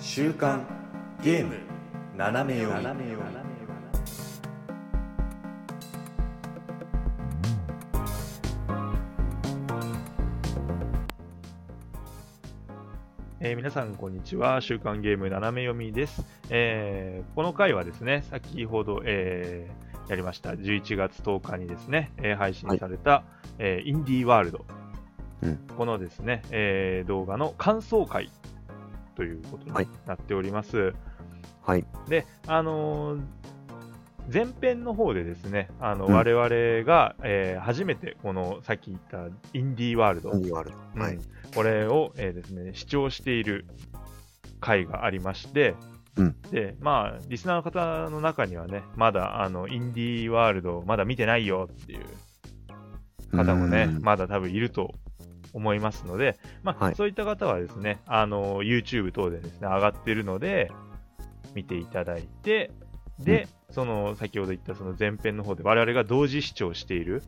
[0.00, 0.66] 週刊
[1.22, 1.54] ゲーム
[2.16, 3.10] 斜め読み。
[13.42, 14.60] えー皆さん、こんにちは。
[14.60, 16.24] 週刊ゲーム斜め読みです。
[16.50, 20.50] えーこの回はですね、先ほど、えーやりました。
[20.50, 23.22] 11月10日にですね、えー配信された、
[23.58, 24.64] えーインディーワールド、
[25.42, 25.56] うん。
[25.76, 28.30] このですね、えー動画の感想会
[29.14, 30.92] ということにはいなっております。
[31.62, 31.84] はい。
[32.08, 33.20] で、あのー
[34.32, 41.00] 前編の方でですね、あの、うん我々が、えー初めてこのさっき言ったインディーワールド、インディーワールド。
[41.00, 41.22] はいうん。
[41.54, 43.66] これを、えーですね、視聴している
[44.60, 45.74] 回がありまして、
[46.16, 54.94] うんで、まあ、リスナーの方の中にはね、まだ、あの、インディーワールド、まだ見てないよっていう方もね、うんまだ多分いると
[55.52, 60.70] 思いますので、まあ、はいそういった方はですね、あの、YouTube 等でですね、上がってるので、
[61.54, 62.70] 見ていただいて、
[63.18, 67.22] で、その、先ほど言ったその前編の方で我々が同時視聴している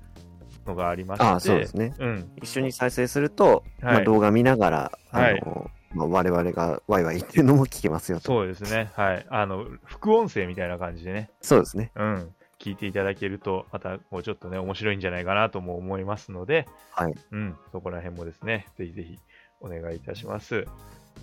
[0.67, 1.95] のがありまして、ああ、そうですね。
[1.99, 8.25] うん、一緒に再生すると、はいまあ、動画見ながら、はいあの、まあ、我々がワイワイ言ってるのも聞けますよと。
[8.25, 8.91] そうですね。
[8.95, 9.27] はい。
[9.29, 11.93] あの、副音声みたいな感じでね、そうですね。
[11.97, 12.31] うん、
[12.63, 17.15] 聞いていただけると、また、こう、ちょっとね、面白いんじゃないかなとも思いますので、はい。
[17.33, 19.19] うん、そこら辺もですね、ぜひぜひ
[19.61, 20.67] お願いいたします。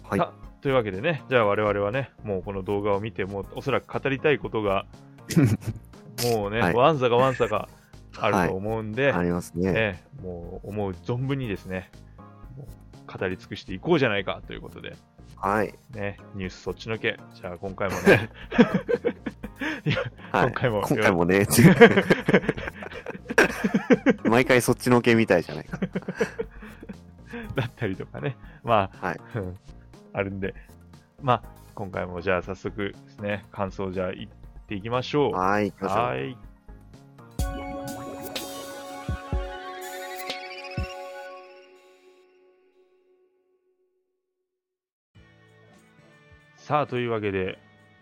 [0.03, 0.19] はい。
[0.19, 4.85] さというわけでね、じゃあ我々はね、もうこの動画を見て、もうおそらく語りたいことが、
[6.35, 7.69] もうね、はいわんさかわんさか
[8.17, 9.71] あると思うんで、ありますね。
[9.71, 11.89] ね、もう思う存分にですね、
[13.07, 14.97] 語り尽くしていこうじゃないかということで、
[15.37, 15.73] はい。
[15.91, 17.17] ね、ニュースそっちのけ。
[17.33, 18.29] じゃあ今回もね、
[19.85, 19.97] いや
[20.31, 20.45] はい。
[20.47, 21.45] 今回も今回もね、
[24.23, 25.79] 毎回そっちの系みたいじゃないか。
[27.55, 29.57] だったりとかね、まあ、はいうん
[30.13, 30.55] あるんで、
[31.21, 31.43] まあ、
[31.75, 35.33] 今回もじゃあ早速ですね、感想じゃあ言っていきましょう。
[35.33, 35.97] はい、行きましょう。
[35.99, 36.37] はい。
[46.57, 47.57] さあ、というわけで、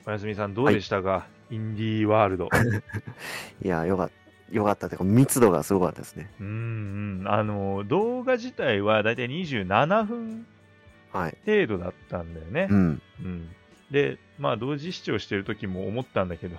[0.05, 2.49] おやすみさんどうでしたか、インディーワールド。
[3.63, 4.27] いや、よかった。
[4.51, 6.29] よかったというか、密度がすごかったですね。
[6.39, 10.45] うんうん、あの、動画自体はだいたい27分
[11.11, 11.37] はい。
[11.45, 12.75] 程度だったんだよねう。
[12.75, 13.01] ん。
[13.21, 13.49] うん。
[13.91, 16.55] で、まあ、同時視聴してる時も思ったんだけど、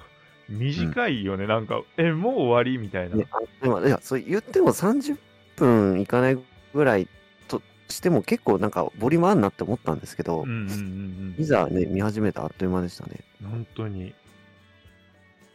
[0.48, 3.16] 短いよね、なんか、え、もう終わりみたいな。
[3.16, 5.16] ね、あでも、いや、そう言っても30
[5.56, 6.38] 分いかない
[6.75, 7.09] ぐらい
[7.48, 13.21] としても結構なんかボリュームあるなって思ったんですけど、うんうんうんいざね、見始めたらあっという間でしたね。
[13.43, 13.50] うん。
[13.50, 14.15] 本当に。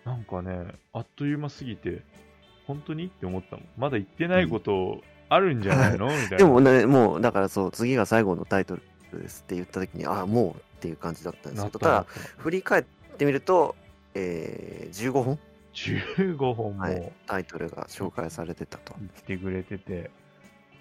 [0.05, 2.01] なんかね、あっという間すぎて、
[2.67, 3.65] 本当にって思ったもん。
[3.77, 6.07] まだ言ってないことあるんじゃないの？
[6.07, 6.37] みたいな。
[6.37, 8.81] でもね、もうだからそう、次が最後のタイトル
[9.21, 12.05] ですって言った時に、ああ、もうっていう感じだったんですなけど、ただ、
[12.37, 12.83] 振り返っ
[13.17, 13.75] てみると、
[14.13, 15.39] えー、15本、
[15.73, 16.79] 15本も。
[16.81, 16.95] はい。
[16.95, 18.93] 言タイトルが紹介されてたと。
[18.93, 20.11] ってくれてて、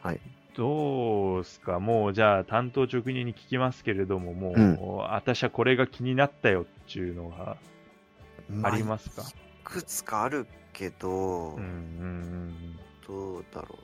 [0.03, 0.21] はい。
[0.55, 1.81] どうすか？
[1.81, 4.79] もうじゃあ担当直入に聞きますけれども、もう、うん。
[4.99, 7.57] 私はこれが気になったよっていうのが
[8.63, 9.25] ありますか、い
[9.65, 13.79] くつかあるけど、うんうんどうだろ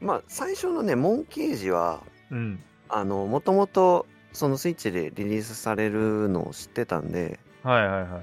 [0.00, 0.04] う。
[0.04, 2.62] まあ、最初のね、モンキージは、うんうん。
[2.88, 8.22] あの、もともと、そのスイッチでリリースされるのを知ってたんで、はいはいはい。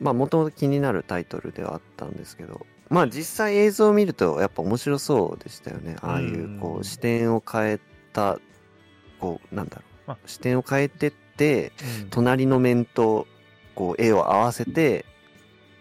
[0.00, 5.96] まあ、もともと気になるタイトルではあったんですけど、まあ、実際映像を見ると、やっぱ面白そうでしたよね。
[6.00, 7.80] ああいう、こう視点を変え
[8.12, 8.38] た、
[9.20, 10.28] こう、なんだろあう。
[10.28, 13.26] 視点を変えてって、うん隣の面と、
[13.74, 15.04] こう、絵を合わせて、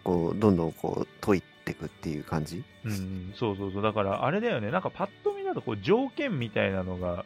[0.04, 2.64] こう、どんどんこう、解いていくっていう感じ？
[2.84, 3.82] うんうん、そうそうそう。
[3.82, 4.72] だから、あれだよね。
[4.72, 7.26] なんかパッと見だと、こう、条件みたいなのが、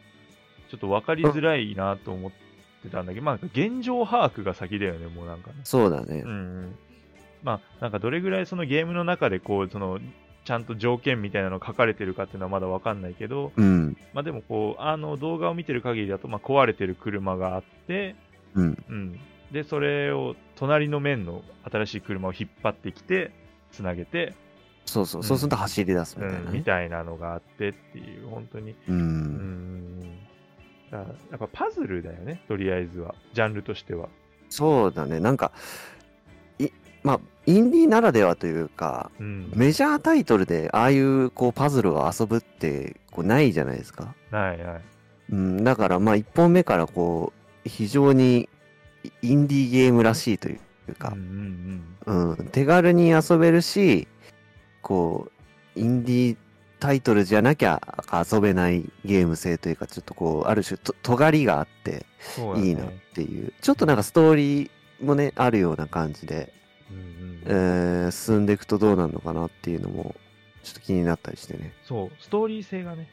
[0.70, 2.30] ちょっと分かりづらいなと思っ
[2.82, 5.56] てたんだけど、まあ、現状把握が先だよね、もうなんかね。
[5.64, 6.30] そうだねうん。
[6.30, 6.74] うん。
[7.42, 9.98] まあ、なんかどれぐらいそのゲームの中で、こう、その、
[10.44, 13.96] ちゃんと条件みたいなの書かれてるかっていうのはまだ分かんないけど、うん。
[14.14, 18.14] まあでもこう、あの動画を見てる限りだと、まあ壊れてる車があって、
[18.54, 18.84] うん。
[18.88, 19.20] うん。
[19.52, 23.30] で、それを隣の面の新しい車を引っ張ってきて、
[23.72, 24.34] つなげて、
[24.84, 25.20] そうそう。
[25.20, 26.64] うんそうすると走り出すみうたいな、ん、みね。
[26.64, 28.70] たいなのがあってっていう、本当に。
[28.72, 28.76] う。
[28.88, 30.00] うんん。
[30.90, 33.14] だからやっぱパズルだよね、とりあえずは。
[33.34, 34.08] ジャンルとしては。
[34.48, 35.20] そうだね。
[35.20, 35.52] なんか、
[36.58, 36.68] い、
[37.02, 39.50] まあ、インディーならではというか、うん。
[39.54, 44.14] メジャータイトルでああいうこうパズルを遊ぶってこうないじゃないですか。
[44.30, 44.82] はいはい。
[45.30, 47.32] うん、だからまあ1本目からこ
[47.64, 48.48] う非常に
[49.22, 50.58] インディーゲームらしいとい
[50.88, 51.10] うか。
[51.14, 51.82] うん。
[52.06, 54.08] う、んうん、手軽に遊べるし、
[54.82, 55.30] こ
[55.76, 56.36] う、インディー
[56.80, 57.80] タイトルじゃなきゃ
[58.32, 62.06] 遊べないゲーム性というか、ちょっとこう、ある種と、尖りがあって
[62.56, 64.70] いいなっていう、ちょっとなんかストーリー
[65.00, 66.52] もね、あるような感じで、
[66.90, 67.42] うんうん。
[67.44, 70.14] えー進んでいくとどうなるのかなっていうのも、
[70.62, 71.72] ちょっと気になったりしてね。
[71.84, 73.10] そう、ストーリー性がね、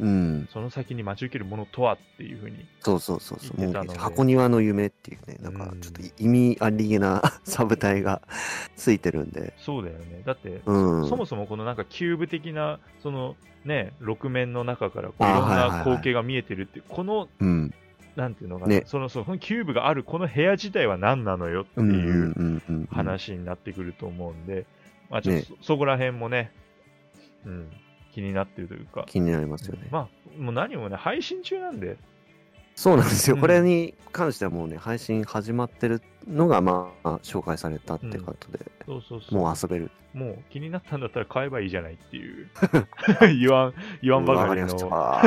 [0.00, 0.48] うん。
[0.52, 2.66] その先に待ち受けるものとはっていうふうに。
[2.80, 3.60] そうそうそうそう。
[3.60, 8.22] もう箱庭の夢っていうね、なんかちょっと意味ありげな サブタイが
[8.76, 9.54] ついてるんで。
[9.58, 10.22] そうだよね。
[10.24, 11.08] だって、うん。
[11.08, 17.74] そもそもこのなんかキューブ的な、そのね、6面の中からこういあろんな光景が見えてるって、この、うん。
[18.16, 21.80] なんていうのかな、ねそのそのキューブがあるこの部屋自体は何なのよって。
[21.80, 22.58] いう。
[22.90, 24.66] 話になってくると思うんで、
[25.10, 26.50] まあちょっとねそ,、そこら辺もね、
[27.46, 27.70] うん、
[28.18, 29.86] 気になってるというか、気になりますよね。
[29.92, 31.96] まあ、もう何もね、配信中なんで、
[32.74, 33.36] そうなんですよ。
[33.36, 39.38] うんこれに関してはもうね、配信始まってるのが、まあ、紹介されたってことで、そうそうそう。
[39.38, 39.92] もう遊べる。
[40.14, 42.48] もう気になったんだったら買えばいいじゃないっていう。
[43.38, 45.20] 言わん、言わんばかりわの、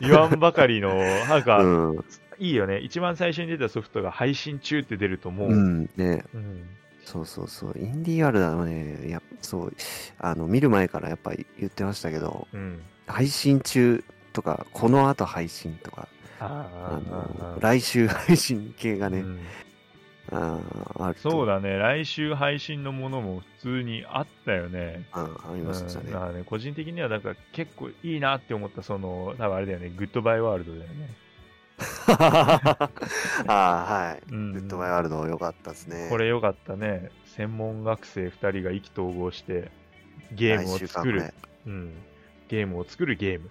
[0.00, 2.04] 言わんばかりの、なんか、うん。
[2.38, 2.78] いいよね。
[2.78, 5.90] 一番最初に出たソフトが配信中って出るともう、うん。
[5.96, 6.24] ね。
[6.34, 6.66] うん
[7.04, 7.74] そうそうそう。
[7.76, 9.76] インディーアルダはね、やっそう、
[10.18, 12.80] あの、見る前からやっぱり言ってましたけど、うん。
[13.06, 14.02] 配信中
[14.32, 16.08] とか、この後配信とか、
[16.40, 19.40] あああの、来週配信系がね、うん
[20.32, 21.76] あーあるとそうだね。
[21.76, 25.06] 来週配信のものも普通にあったよね。
[25.14, 31.10] うんありましたねうんね、個人的には、だから結構いいなって思った、その、多分あれだよね、グッドバイワールドだよね。
[32.06, 32.90] あ
[33.46, 34.32] あ、はい。
[34.32, 36.08] うんグッドバイワールド良かったですね。
[36.10, 37.10] これよかったね。
[37.24, 39.70] 専門学生2人が意気投合して、
[40.32, 41.34] ゲームを作る。
[41.66, 41.92] うん。
[42.48, 43.50] ゲームを作るゲーム。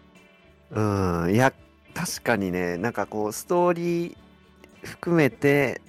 [1.25, 1.53] うん、いや、
[1.93, 4.17] 確かにね、なんかこう、ストーリー
[4.83, 5.81] 含めて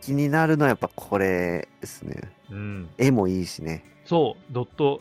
[0.00, 2.20] 気になるのはやっぱこれですね。
[2.50, 2.88] うん。
[2.98, 3.84] 絵もいいしね。
[4.04, 5.00] そう、ドット、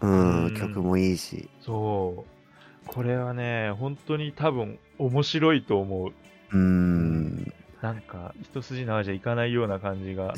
[0.00, 1.48] うん、うん曲もいいし。
[1.60, 2.86] そう。
[2.86, 6.12] これはね、本当に多分面白いと思う。
[6.52, 7.52] うん、
[7.82, 10.34] なんか、一筋縄じゃいかないような感じが。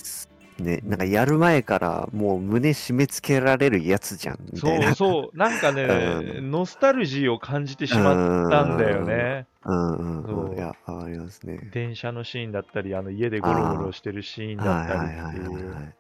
[0.59, 4.95] ね、なんかやる前からもう胸締め付けられるやつじゃん、みたそういな。
[4.95, 5.83] そう、なんかね、
[6.39, 9.47] うノスタルジーを感じてしまったんだよね。
[9.65, 10.57] うんうんそううん。
[10.57, 11.59] いや、ありますね。
[11.73, 15.95] 電車のシーンだったり、あの家でゴロゴロしてるシーンだはいったりっていう。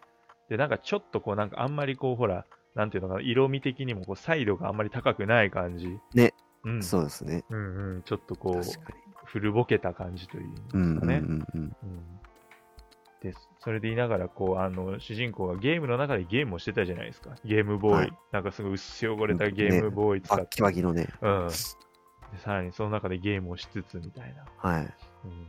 [0.48, 5.98] で、なんかちょっとこう、なんかあんまりこう、ほら、なんていうのかな、色味的にもこう、サイドがあんまり高くない感じ。
[6.14, 6.32] ね。
[6.66, 6.82] うん。
[6.82, 7.44] そうですね。
[7.48, 8.02] うんうん。
[8.02, 8.62] ちょっとこう。
[9.24, 11.18] 古ぼけた感じというんですかうんうんうね。
[11.18, 11.46] んうん。
[11.54, 11.72] うん
[13.22, 17.34] で、それで言いながら、こう、あの、主人公がゲームの中でゲームをしてたじゃないですか。
[17.44, 17.96] ゲームボーイ。
[17.96, 20.72] はいなんかすごい薄汚れたゲームボーイ使って。
[20.72, 21.08] キのね。
[21.22, 21.48] うん。
[21.48, 21.54] で、
[22.38, 24.44] さらにその中でゲームをしつつみたいな。
[24.58, 24.82] はい。
[24.82, 25.46] うん。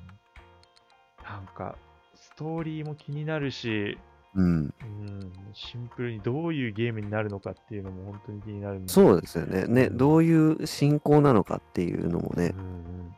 [1.23, 1.75] なんか、
[2.15, 3.97] ストーリーも気になるし、
[4.37, 4.73] うん。
[4.81, 9.65] うん、シンプルにどういうゲームになるのかっていうのも本当に気になるんそうですよね。
[9.67, 13.15] ね、うんどういう進行なのかっていうのもねう、ん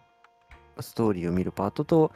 [0.82, 2.12] ストーリーを見るパートと、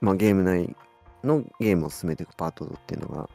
[0.00, 0.76] まあ、ゲーム内
[1.24, 3.28] のゲームを進めていくパートっていうのが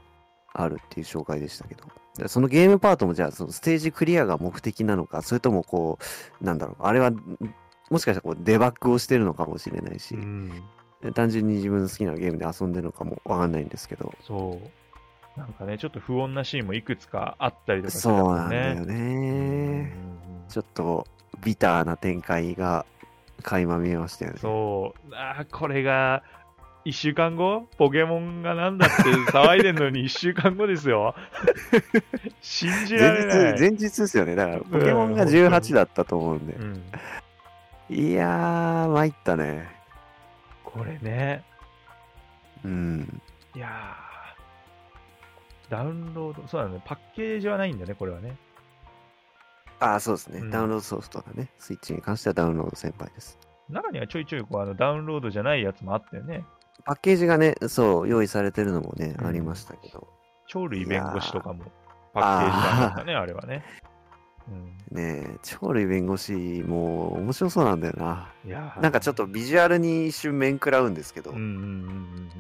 [0.54, 1.84] あるっていう紹介でしたけど、
[2.18, 6.00] でそのゲームパートもじゃあそのステージクリアが目的なのか、それともこ
[6.42, 7.12] う、なんだろう、あれは
[7.90, 10.64] もしかしたらこうデバッグをしてるのかもしれないしう、ん。
[11.14, 14.60] 単純に自分の好きなゲームで遊んでるのかもわかんないんですけど、そ
[15.36, 15.40] う。
[15.40, 18.36] なんかね、ちょっと不穏なシーンもいくつかあったりとかしてたそう。
[18.36, 19.94] なんだようんね。
[20.50, 21.08] ちょっと
[21.44, 22.86] ビターな展開が
[23.44, 24.40] 垣間見えましたよね。
[24.42, 25.16] そう。
[25.16, 26.24] あーこれが、
[26.86, 31.14] 1週間後ポケモンがなんだって騒いでんのに1週間後ですよ。
[32.42, 33.38] 信じられない。
[33.38, 34.36] 前日、前日ですよね。
[34.36, 36.54] だから、ポケモンがうん18だったと思うんで。
[36.54, 36.84] うん、
[37.90, 39.79] いやー、参ったね。
[40.72, 41.44] これね、
[42.64, 43.22] うん。
[43.56, 48.38] いやーダウンロード、そうだね、パッケージはないんだね、これはね。
[49.80, 53.40] ああ、そうですね、うんダウンロードソフトがね、スイッチに関してはダウンロード先輩です。
[53.70, 56.44] 中にはちょいちょいこうあのダウンロードじゃないやつもあったよね。
[56.86, 60.08] パッケージがね、そう、用意されてるのもね、うんありましたけど。
[60.52, 61.66] 鳥類弁護士とかも
[62.14, 63.64] パッケージだったね、あれはね。
[64.50, 68.32] うん、ねえ、鳥類弁護士も面白そうなんだよな。
[68.46, 72.32] いやーなんかちょっとビジュアルに一瞬面食らうんですけど、うんうんうん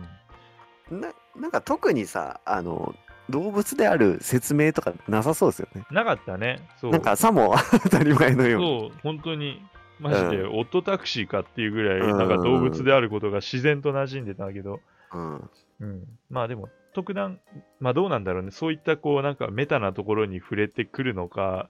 [0.91, 2.95] うんななんか特にさ、あの、
[3.29, 5.85] 動物である説明とかなさそうですよね。
[5.89, 5.95] うん。
[5.95, 6.67] なかったね。
[6.81, 6.91] そう。
[6.91, 8.89] なんかさも当たり前のように。
[8.91, 9.61] そう、本当に、
[9.99, 14.79] マジで、うオットタクシーかっていうぐらい、うんなんか動物であることが自然と馴染んでたけど、
[15.13, 15.49] うん。
[15.81, 16.03] うん。
[16.29, 17.39] まあでも、特段、
[17.79, 18.51] まあどうなんだろうね。
[18.51, 21.69] そういったこう、なんかメタなところに触れてくるのか、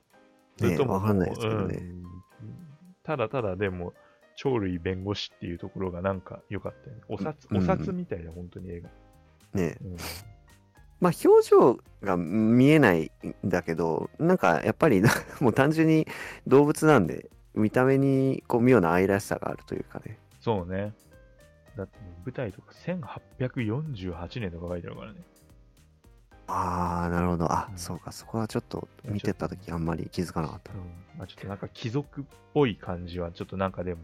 [0.60, 2.04] それとも、かんないですけどねうん
[3.04, 3.94] ただただでも、
[4.42, 7.02] 鳥類弁護士っていうところがなんか良かったよね。
[7.10, 8.90] お札、うんお札みたいな、本当に映画。
[9.54, 9.98] ねうん
[11.02, 13.12] まあ表情が見えない
[13.46, 15.02] んだけど、なんかやっぱり
[15.40, 16.06] もう単純に
[16.46, 20.20] 動物なんで、見た目にこう妙な愛らしさがあるというかね。
[20.42, 20.94] そうね。
[21.78, 22.74] だって舞台とか
[23.40, 25.22] 1848年とか書いてあるからね。
[26.50, 27.52] ああ、なるほど。
[27.52, 27.78] あ、うん。
[27.78, 30.74] そうか、そこはちょっと見てたときあんまり気づかなかった。
[30.74, 30.76] う。
[30.76, 30.80] ん。
[31.18, 34.02] まあ、ちょっとなんか貴族っぽい感じは、ちょっとなんかでも、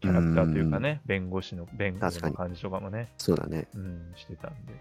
[0.00, 3.68] キャラクターというかね、弁護士の、弁護士の感じとかもね、そうだね。
[3.74, 4.74] うん、してたんで。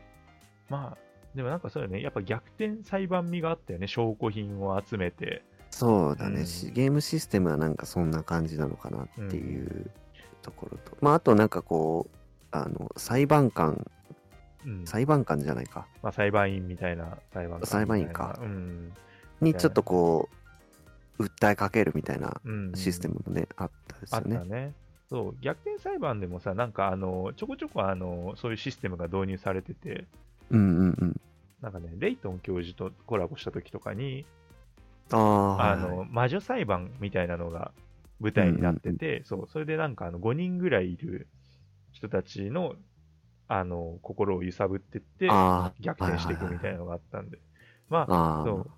[0.70, 0.98] まあ、
[1.36, 5.44] でもなんかそうよね、やっぱ逆転裁判味があったよね、証拠品を集めて。
[5.70, 6.46] そうだね、うん。
[6.46, 9.92] しゲームシステムはなんかそんな感じなのかなっていう
[10.42, 12.18] ところと、まああとなんかこう
[12.52, 13.86] あの裁判官
[14.66, 14.86] うん。
[14.86, 15.88] 裁判官じゃないか。
[16.02, 18.38] まあ、裁判員みたいな裁判官裁判員か。
[18.42, 18.94] うん。
[19.42, 20.30] にちょっとこ
[21.20, 22.72] う訴えかけるみたいなうん。
[22.74, 24.36] システムもね、あったですあよね。
[24.36, 24.74] ったね。
[25.10, 30.06] そう、逆転裁判でもさ、なんかあの、ちょこちょこあの、そういうシステムが導入されてて、
[30.50, 31.22] うんうんうん。
[31.62, 34.26] なんかね、レイトン教授とコラボした時とかに、
[35.12, 37.72] ああはいあの、魔女裁判みたいなのが
[38.20, 41.28] 舞台になってて、そう、それでなんかあの5人ぐらいいる
[41.92, 42.76] 人たちの、
[43.48, 45.28] あの、心を揺さぶってって、
[45.80, 47.40] 逆転していくみたいなのがあったんで。
[47.90, 48.72] まあ、そう。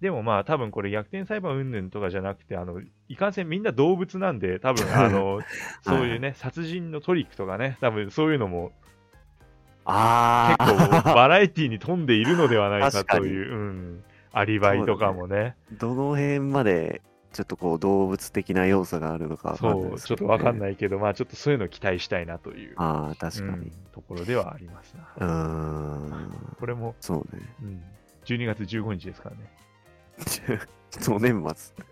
[0.00, 5.40] でもまあ、多分これ逆転裁判云々とかじゃなくて、あの、いかんせんみんな動物なんで、多分あの、
[5.82, 8.72] そういうね、殺人のトリックとかね、多分そういうのも
[9.90, 17.00] あ結あ構バラエティに富んでいるのではないかという、うん、アリバイとかもね、どの辺まで
[17.38, 25.24] ちょっとこう動物的な要素があるのかわかんないそう、ちょっとわかんいないけど、まあちょっとそういうのを期待したいなという、ああ確かうんにところではありますな。
[25.24, 27.82] んこれも、そうねうん、
[28.24, 29.52] 12月15日ですからね。
[30.90, 31.84] そう年末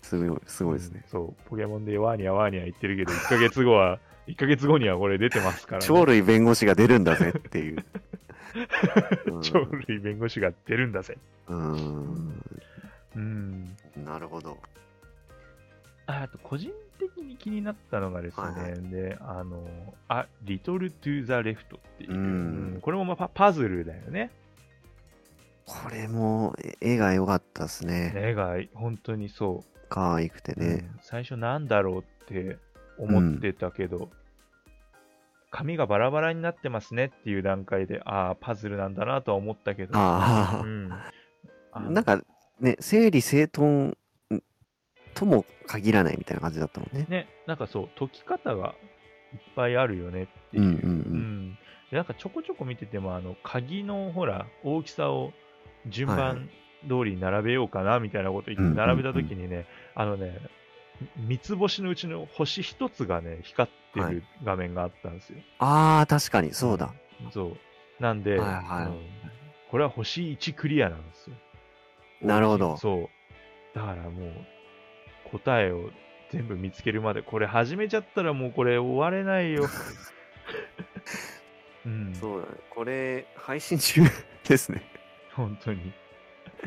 [0.00, 5.86] すごいすごいですねうんそう、ポケモンでワーニャワーニャ言ってるけど、1ヶ月後は、 1ヶ月後にはこれ出てますから、ね。
[5.86, 7.84] 鳥類弁護士が出るんだぜっていう。
[9.26, 11.18] うん鳥類弁護士が出るんだぜ。
[11.48, 12.42] うーん。
[13.16, 13.76] うん。
[14.04, 14.58] なるほど。
[16.06, 22.18] ああと、個人的に気になったのがですね、はいはいで、あの、あ、リトル・トゥ・ザ・レフトっていう、うん
[22.74, 24.30] うんこれもまあパパズルだよね。
[25.66, 28.12] これもえ絵が良かったですね。
[28.16, 30.66] 絵が本当にそ可愛くてう、ね。
[30.66, 32.58] うん最初なんだろうって
[32.98, 34.10] 思ってたけど、
[35.50, 40.88] 紙がバラバラになってますねっていう段階で、ああ、パズルなんだなとは思ったけど、あうん、
[41.92, 42.22] なんか
[42.60, 43.96] ね、整理整頓
[45.14, 47.06] とも限らないみたいな感じだったもんね。
[47.08, 48.74] ね、なんかそう、解き方が
[49.32, 50.62] いっぱいあるよねっていう。
[50.62, 51.58] うんうんうんうん
[51.90, 55.32] でなんかちょこちょこ見てても、あの、鍵のほら、大きさを
[55.88, 56.48] 順番
[56.88, 60.38] 通りに並べようかなみたいなこと言って、並べたときにね、あのね、
[61.16, 65.38] 三つ星のうちの星一つがね、光ってはいる画面があったんですよ。
[65.58, 66.94] ああ、確かにそうだ。
[67.24, 67.32] うん。
[67.32, 67.56] そう。
[68.00, 69.00] なんで、はいはいうん
[69.70, 71.36] これは星1クリアなんですよ。
[72.22, 73.10] なるほどそ
[73.74, 73.76] う。
[73.76, 74.32] だからもう、
[75.30, 75.90] 答えを
[76.30, 79.66] 全部見つけるまで、これ始めちゃったらもうこれ終われないよ。
[81.86, 82.52] うん、そうだね。
[82.68, 84.02] これ、配信中
[84.46, 84.82] ですね。
[85.34, 85.92] 本当に。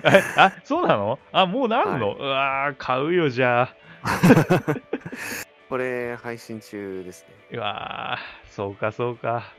[0.04, 1.20] えあ、そうなの？
[1.32, 3.76] あ、もうなんの、うわー、買うよ、じゃあ。
[5.70, 7.58] これ、配信中ですね。
[7.58, 9.54] うわー、そうか、そうか。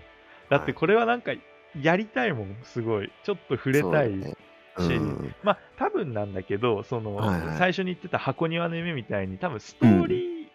[0.50, 1.32] だってはいこれはなんか、
[1.80, 3.12] やりたいもん、すごい。
[3.22, 4.12] ちょっと触れたい。
[4.12, 4.34] ね
[4.82, 5.34] しうん。
[5.42, 7.58] まあ、多分なんだけど、その、はいはい。
[7.58, 10.50] 最初に言ってた箱庭の夢みたいに、多分ストーリ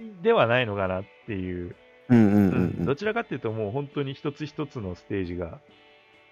[0.00, 1.74] ーではないのかなっていう、
[2.08, 2.54] うんうんうんうん。
[2.78, 2.84] うん。
[2.84, 5.60] どちらかっていうと、もう本当に一つ一つのステージが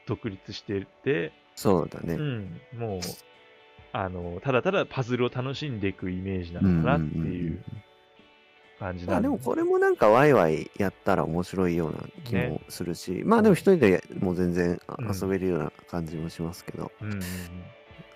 [0.06, 2.14] 独立してて、そうだね。
[2.14, 3.00] うん、もう、
[3.92, 7.62] あの、ただただパズルを楽しんでいくイメージなのかなっていう
[8.78, 17.20] 感じまあなんでもこれもなんかワイワイやったら面白いような気もするし、まあでも一人でも全然遊べるような感じもしますけど、うんうん。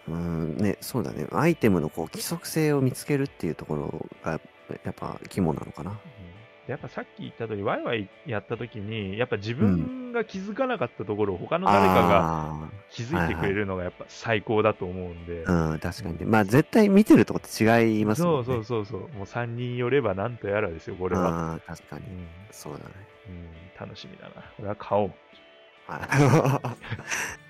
[0.09, 4.41] うん、ね、そうだね、アイテムのこう規則性を見つけるっていうところが
[4.85, 5.99] やっぱ肝なのかな。
[6.67, 15.45] やっぱさっき言った通り、ワイワイやった時に、やっぱ自分が気づかなかったところを他の誰かがあ気づいてくれるのがやっぱ最高だと思うんで。
[15.47, 16.27] あー、うん、確かにね。
[16.27, 18.45] まあ絶対見てるとこって違いますもんね。
[18.45, 19.17] そうそうそうそう。
[19.17, 21.29] もう3人寄ればなんとやらですよ、これは。
[21.29, 22.05] ああ、確かに。
[22.07, 22.85] うんそうだね。
[23.29, 24.31] うん、楽しみだな。
[24.57, 25.13] これは買おう。
[25.87, 26.73] は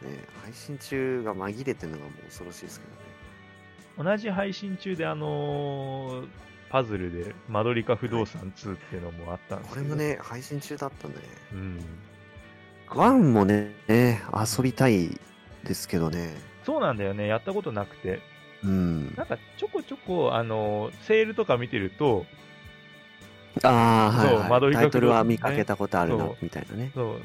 [0.03, 0.05] い。
[0.07, 4.11] ね、配信中が紛れてるのがもう恐ろしいですけどね。
[4.11, 6.29] 同じ配信中で、あのー
[6.71, 11.27] パズルでマドリカ不動産2っていうのもあったんですこれもね、配信中だったんだね。
[11.53, 11.81] うん、
[12.95, 15.21] ワンもね、ね遊びたい
[15.65, 16.37] ですけどね。
[16.65, 18.21] そうなんだよね、やったことなくて、
[18.63, 19.15] うん。
[19.17, 22.25] なんかちょこちょこ、あのーセールとか見てると、
[23.65, 24.37] ああ、はい、はい。
[24.37, 26.93] そう間取りタイトルは見かけたことあるなみたいなね。
[26.95, 27.21] そう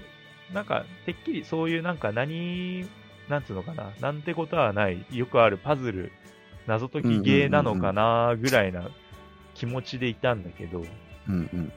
[0.53, 2.87] なんか、てっきりそういうなんか何、
[3.29, 6.11] なんつうのかな、なんてことはない、よくあるパズル、
[6.67, 8.89] 謎解きゲーなのかな、ぐらいな
[9.55, 10.79] 気持ちでいたんだけど、
[11.27, 11.39] うんうん。
[11.59, 11.71] うん、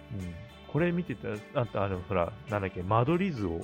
[0.70, 3.62] これ見てたら、あとあの、ほら、なんだっけ、間取り図を、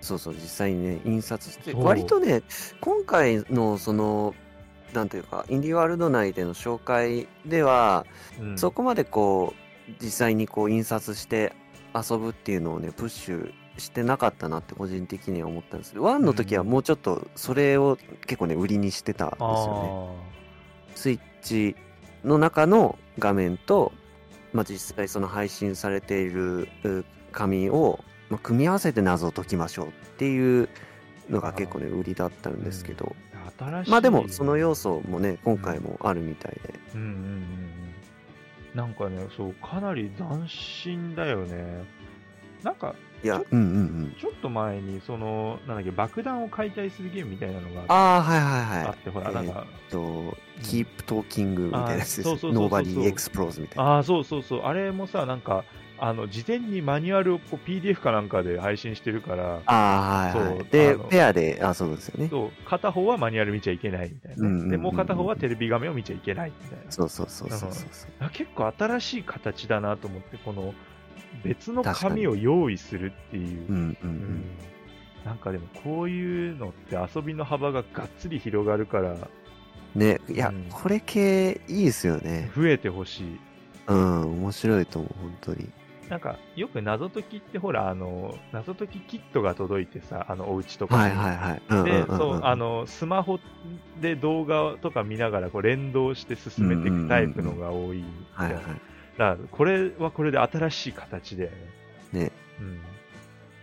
[0.00, 1.84] そうそう、実際にね、印刷して、そう。
[1.84, 2.42] 割とね、
[2.80, 4.34] 今回のその、
[4.92, 8.06] なんというか、インディーワールド内での紹介では、
[8.38, 8.58] うん。
[8.58, 11.52] そこまでこう、実際にこう印刷して
[11.94, 17.96] 遊ぶっていうのをね、プッシュしてなかったなって個人的には思ったんですけど、1の時はもうちょっとそれを
[18.26, 20.32] 結構ね、売りにしてたんですよね。
[20.94, 21.76] スイッチ
[22.24, 23.92] の中の画面と、
[24.52, 30.68] まあ、実際その配信されているう紙を、まあ、組み合わせて謎を解きましょうっていう
[31.30, 33.14] のが結構ね、売りだったんですけど、
[33.58, 33.90] 新しい。
[33.90, 36.74] まあでもその要素もね、今回もあるみたいで。
[36.94, 37.66] うんうんうんうん。
[38.74, 41.84] なんかね、そう、かなり斬新だよね。
[42.62, 44.16] なんか、いやちょ、うんうんうん。
[44.18, 48.88] ちょっと前に、その、なんだっけ、爆弾を解体するゲームみたいなのがああ、はいはいはい。
[48.88, 53.90] あって、ほら、なんか、えっと、Keep Talking みたいなやつですあーそうそうそうそう Nobody Explodes みたいな。
[53.92, 55.64] ああ、そうそうそう、あれもさ、なんか、
[56.04, 60.64] あの、事前にマニュアルをこう PDF かなんかで配信してるから、ああ、はいはそうい。
[60.68, 62.28] でペアで、あそうですよね。
[62.28, 66.90] そう片方はマニュアル見ちゃいけないみたいなね、うんうんうんうんで、もう片方はテレビ画面を見ちゃいけないみたいな。
[66.90, 67.72] そうそうそうそうそう。
[68.18, 70.74] あ結構新しい形だなと思って、この
[71.44, 73.68] 別の紙を用意するっていう。
[73.68, 74.44] うんうんううんん。
[75.24, 79.16] なんかでもこういうのって遊びの幅ががっつり広がるから
[79.94, 82.50] ね、いや、うんこれ系いいですよね。
[82.56, 83.40] 増えてほしい。
[83.88, 85.68] うん、面白いと思う、本当に。
[86.08, 91.14] なんかよく謎解きってほら、あの、謎解きキットが届いてさ、あのお家とかに。
[91.16, 91.62] はいはいはい。
[91.68, 93.38] うんうんで、うんうんそう、あ、の、スマホ
[94.00, 98.04] で動画とか見ながらこう連動して進めていくタイプのが多い。
[98.32, 98.64] はいはい。
[99.18, 101.50] だからこれはこれで新しい形だよ
[102.12, 102.20] ね。
[102.24, 102.32] ね。
[102.60, 102.80] うん。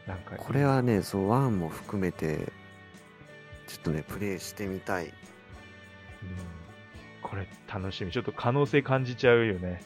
[0.07, 2.51] なんか、これはね、そう、ワンも含めて、
[3.67, 5.05] ちょっとね、プレイしてみたい。
[5.05, 5.13] うん
[7.21, 8.11] これ楽しみ。
[8.11, 9.81] ちょっと可能性感じちゃうよね。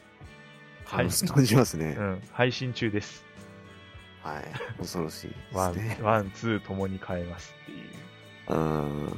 [0.86, 1.10] はい。
[1.10, 2.02] 感じますねう。
[2.02, 2.22] ん。
[2.32, 3.26] 配信中です。
[4.22, 4.44] はい。
[4.78, 6.00] 恐ろしいでワンすね、。
[6.02, 8.56] One、Two ともに買えますっていう。
[8.56, 9.10] うん。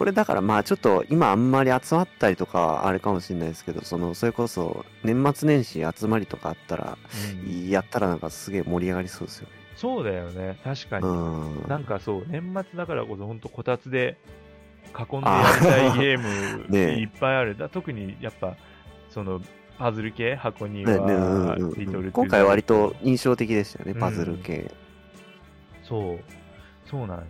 [0.00, 6.96] これだからまあちょっと今あんまり集まったりとかあれかもしれないですけど、その、それこそ年末年始集まりとかあったら、
[7.44, 9.52] うんやったらなんかすげえ盛り上がりそうですよね。
[9.76, 10.58] そうだよね。
[10.64, 11.06] 確かに。
[11.06, 11.68] うん。
[11.68, 14.16] なんかそう、年末だからこそ、本当こたつで
[14.98, 17.58] 囲んでやりたいゲーム いっぱいある。
[17.58, 18.56] だ特にやっぱ、
[19.10, 19.42] その、
[19.76, 24.70] パズル系、箱庭、ねねうんうんうんリトルトゥ今回は割と印象的でしたよね、うんパズル系。
[25.82, 26.20] そう、
[26.88, 27.24] そうなんよ。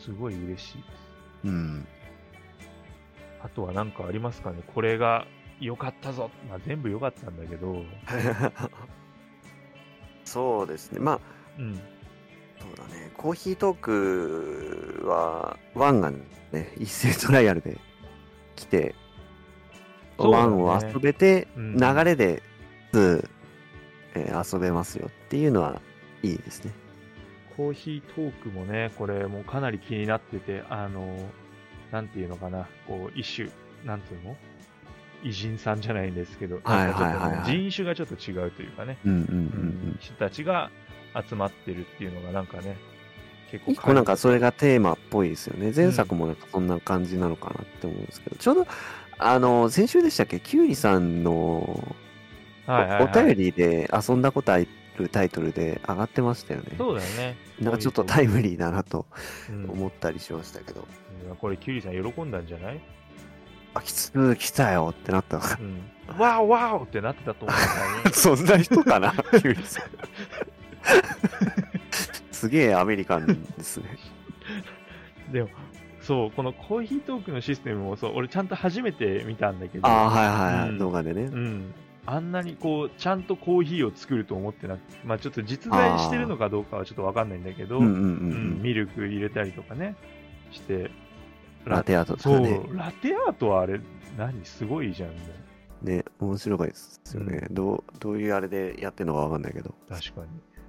[0.00, 1.03] すごい嬉しいです。
[1.44, 1.86] うん。
[3.42, 4.62] あとは何かありますかね？
[4.74, 5.26] これが
[5.60, 6.30] 良かったぞ。
[6.48, 7.84] まあ全部良かったんだけど、
[10.24, 11.00] そうですね。
[11.00, 11.20] まあ、
[11.58, 11.74] うん。
[11.74, 11.80] そ
[12.72, 13.10] うだね。
[13.16, 17.78] コーヒートークは、ワンがね、一斉トライアルで
[18.56, 18.94] 来て、
[20.16, 22.42] ワンを遊べて、うん流れで、
[22.92, 23.28] 2、
[24.14, 25.80] えー遊べますよっていうのは
[26.22, 26.72] いいですね。
[27.56, 31.16] コーヒートークもね、これもうかなり気になってて、あの、
[31.92, 33.48] なんていうのかな、こう、一種、
[33.84, 34.36] なんていうの？
[35.22, 37.50] 偉人さんじゃないんですけど、はいはいはいはい。
[37.50, 39.38] 人種がちょっと違うというかね、うんうんうんううん。
[39.92, 39.96] ん。
[39.98, 40.70] 人たちが
[41.28, 42.76] 集まってるっていうのがなんかね、
[43.50, 45.72] 結構一個なんかそれがテーマっぽいですよね。
[45.74, 48.66] 前作もなんかそんな感じなのかなって思うんですけど、ちょうど、
[49.16, 51.82] あの、先週でしたっけ、キュウリさんの
[52.66, 53.24] はいはいはい。
[53.24, 54.58] お便りで遊んだことあ
[55.02, 56.72] るタイトルで上がってましたよね。
[56.78, 57.36] そうだよね。
[57.60, 59.06] なんかちょっとタイムリーだなと
[59.50, 60.86] うん思ったりしましたけど、
[61.24, 62.80] いやこれ、キュウリさん喜んだんじゃない？
[63.74, 65.80] あ、きつー来たよってなったのかうん。
[66.18, 67.60] わおわおってなってたと思うん
[67.92, 69.86] だよね そんな人かな、キュウリさん。
[72.30, 73.26] すげえアメリカン
[73.56, 73.84] ですね。
[75.32, 75.48] でも、
[76.02, 81.26] そう、このコーヒートークのシステムもそう、俺ちゃんと初めて見たんだけど、ああ、はいはいはい、うん動画でねう。
[81.36, 81.74] ん。
[82.06, 88.08] あんなにこう、ちゃんとコーヒーを作ると思ってなくて、まあちょっと実在してるのかどうかはちょっとわかんないんだけど、うんうんうんうんう
[88.58, 88.62] ん。
[88.62, 89.96] ミルク入れたりとかね、
[90.50, 90.90] して、
[91.64, 92.60] ラテアートとそう、かね。
[92.72, 93.80] ラテアートはあれ、
[94.18, 94.44] 何？
[94.44, 95.16] すごいじゃん、も
[95.82, 95.86] う。
[95.86, 97.46] ね、面白いですよね。
[97.50, 99.74] どう、どういうあれでやってるのかわかんないけど。
[99.88, 100.28] 確かに。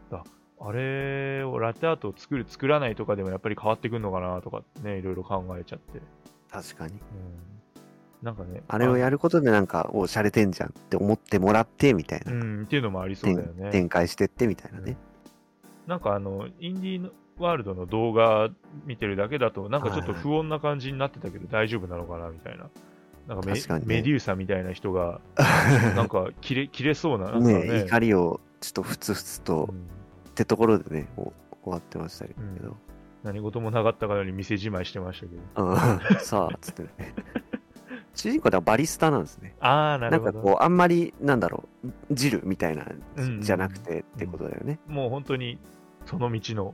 [0.10, 0.24] だ
[0.60, 6.00] あれをラテアートを作る、作らないとかでもやっぱり変わってくるのかなとかね、いろいろ考えちゃって。
[6.50, 6.94] 確かに。
[6.94, 7.00] うん。
[8.26, 8.64] なんかね。
[8.68, 12.32] あれをやることでなんか、おしゃれてんじゃんって思ってもらってみたいな。
[12.32, 13.70] うん、っていうのもありそうだよね。
[13.70, 14.98] 展開してってみたいなね。
[15.86, 18.50] なんかあの、インディーワールドの動画
[18.88, 22.68] 見てるだけだと、なんかちょっと不穏な感じになってたけど、大丈夫なのかなみたいな。
[23.28, 25.22] なんかメ確かにねメデューサみたいな人が、
[25.96, 27.86] なんか切れ切れそうな、なねね。
[27.86, 29.76] 怒りをちょっとふつふつとうん
[30.30, 31.34] ってところでね、お終
[31.66, 32.42] わってましたけど。
[32.42, 32.76] うん
[33.26, 35.66] 何事もなかったかのように店じまいしてましたけど。
[35.66, 35.78] うん、
[36.22, 36.90] さあ、つってね。
[38.16, 39.56] 主人公ではバリスタなんですね。
[39.60, 40.32] ああ、なるほど。
[40.32, 42.86] なんかこう、あんまり、なんだろう、汁みたいな
[43.18, 44.80] うんじゃなくてってことだよね。
[44.88, 45.60] もう本当に
[46.06, 46.74] その道の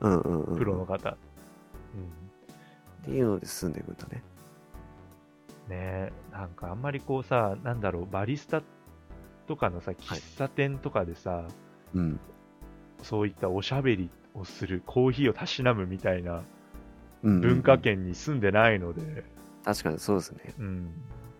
[0.00, 0.58] うんうんうん。
[0.58, 1.10] プロの方。
[1.10, 1.16] うん
[3.02, 4.22] っていうので進んでいくんだね。
[5.68, 8.62] ねえなんかあんまりこうさ、なんだろう、バリスタ
[9.46, 11.44] とかのさ、喫茶店とかでさ、
[11.94, 12.20] うん。
[13.02, 16.42] そういったおしゃべりをする、コーヒーをたしなむみたいな
[17.22, 19.24] うんうんうん文化圏に住んでないので、
[19.64, 20.54] 確かにそうですね。
[20.58, 20.92] うん、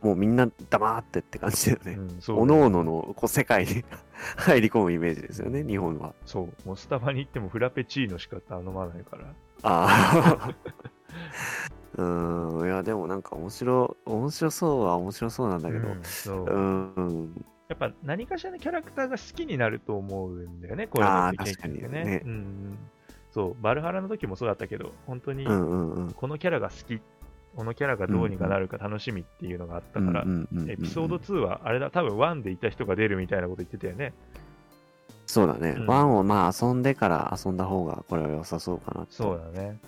[0.02, 1.92] もうみんな黙ってって感じだよね。
[1.92, 3.84] うん、そうおのおののこう世界に
[4.36, 6.14] 入り込むイメージですよね、日本は。
[6.24, 9.24] そう、もうスタバに行ってもフラペチーノしか頼まないから。
[9.62, 10.54] ああ。
[11.96, 15.88] うーん、いや、でもなんか面白、面白そうは面白そうなんだけど。
[15.88, 22.78] うんそううーん、やっぱ何かしらのキャラクターが好きになると思うんだよね、こういうのって結局確かにねうんうん。
[23.30, 25.44] そう、バルハラの時もそうだったけど、本当に。
[25.44, 25.52] こ
[26.28, 27.00] のキャラが好き、
[27.58, 34.12] このキャラがどうにかなるか楽しみっていうのがあったから、うんうんうんうんエピソード2はあれだ、多分1でいた人が出るみたいなこと言ってたよね。
[35.26, 35.70] そうだね。
[35.70, 39.12] うんワンをまあ遊んでから遊んだ方がこれは良さそうかなと。
[39.12, 39.80] そうだね。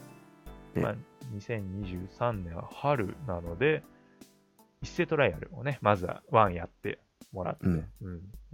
[0.74, 0.94] ねまあ、
[1.36, 3.84] 2023年は春なので、
[4.82, 6.98] 一斉トライアルをね、まずは1やって
[7.32, 7.84] もらって、うん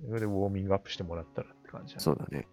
[0.06, 2.46] それでウォーミングアップしてもらったらって感じだねそうだね。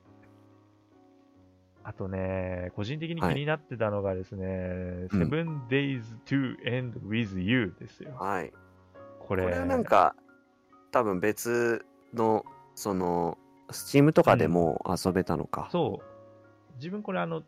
[1.84, 8.16] あとね、個人的に気はいになってたのがですね、うん Seven Days to End with You ですよ。
[8.18, 8.54] はい。
[9.20, 10.16] これ、これはなんか、
[10.92, 13.38] 多分別の、その、
[13.72, 15.68] スチームとかでも遊べたのか。
[15.72, 17.44] そう、自分これあの、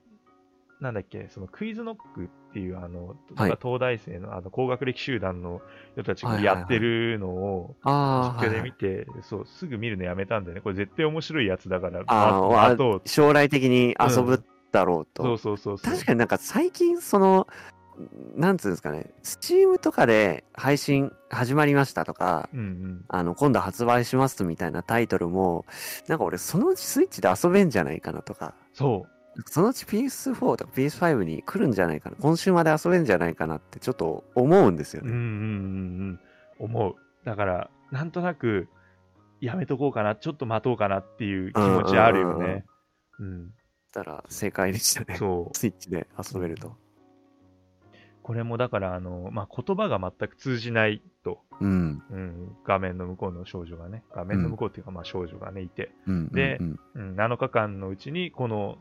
[0.81, 5.61] なんだっけ、そのクイズノックっていう、あの、はい東大生のあの高学歴集団の
[5.93, 10.61] 人たちがやってるのを、ああ、実況はいはいで見て、そう、すぐ見るのやめたんだよね。
[10.61, 13.01] これ絶対面白いやつだから、あーま待とう。
[13.05, 15.23] 将来的に遊ぶだろうと。
[15.23, 15.93] そうそうそうそう。
[15.93, 17.47] 確かになんか最近その、
[18.35, 23.05] なんつうんですかね、スチームとかで配信始まりましたとか、うんうん。
[23.07, 25.65] あの、今度発売しますみたいなタイトルも、
[26.07, 29.14] なんか俺そのうちスイッチで遊べんじゃないかなとか、そう。
[29.45, 35.12] そのうち PS4 とか PS5 に来るんじゃないかな、今週まで遊べんじゃないかなってちょっと思うんですよね。
[35.12, 35.34] うんうんうんう
[36.13, 36.19] ん。
[36.60, 36.95] 思う。
[37.26, 38.67] だから、なんとなく、
[39.41, 42.65] やめとこうかな、ちょっと待とうかなっていう気持ちあるよね。
[43.19, 43.52] うん。
[43.95, 45.17] たら正解でしたね。
[45.17, 45.58] そう。
[45.58, 46.76] スイッチで遊べると。
[48.21, 52.04] これもだから、あの、まあ、言葉が全く通じないと、うん。
[52.10, 56.30] うん、画面の向こうの少女がね、画面の向こうっていうか、まあ、少女がね、いて、うん。
[56.30, 58.78] でうんうん、7日間のうちに、この、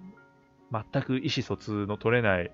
[0.72, 2.50] 全く意思疎通の取れない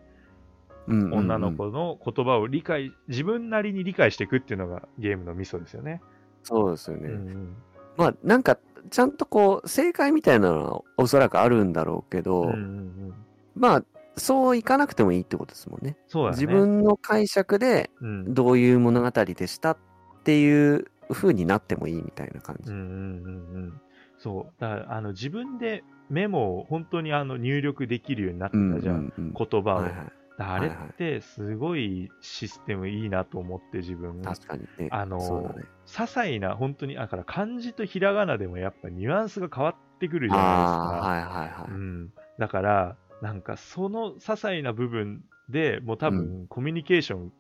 [0.88, 6.01] うんうん女の子の言葉を理解、自分なりに理解していくっていうのがゲームのミソですよね。
[6.42, 7.09] そうですよね。
[7.09, 7.57] うん
[7.96, 13.14] まあなんかちゃんとこう正解みたいなのはおそらくあるんだろうけど、うんうんうん
[13.55, 13.85] まあ
[14.16, 15.96] そういかなくてもいいってことですもんね。
[16.09, 16.37] そうだね。
[16.37, 19.79] 自分の解釈でうん、どういう物語でしたっ
[20.25, 22.70] ていう風になってもいいみたいな感じ。
[22.70, 23.81] うんうんうんうん。
[24.18, 24.61] そう。
[24.61, 29.07] だから、あの、自分でメモを本当にあの入力できるようになってたじゃん。
[29.07, 29.75] んうん言葉を。
[29.77, 34.20] はいはい、あれってすごいシステムいいなと思って自分。
[34.23, 34.88] 確かにね。
[34.90, 35.64] あのね。
[35.87, 41.09] 些細な、本当に、だから漢字とひらがなでもやっぱニュアンスが変わってくるじゃないですか。
[41.09, 41.70] はいはいはい。
[41.70, 47.33] うん、だから、なんかその些細な部分でもう多分コミュニケーション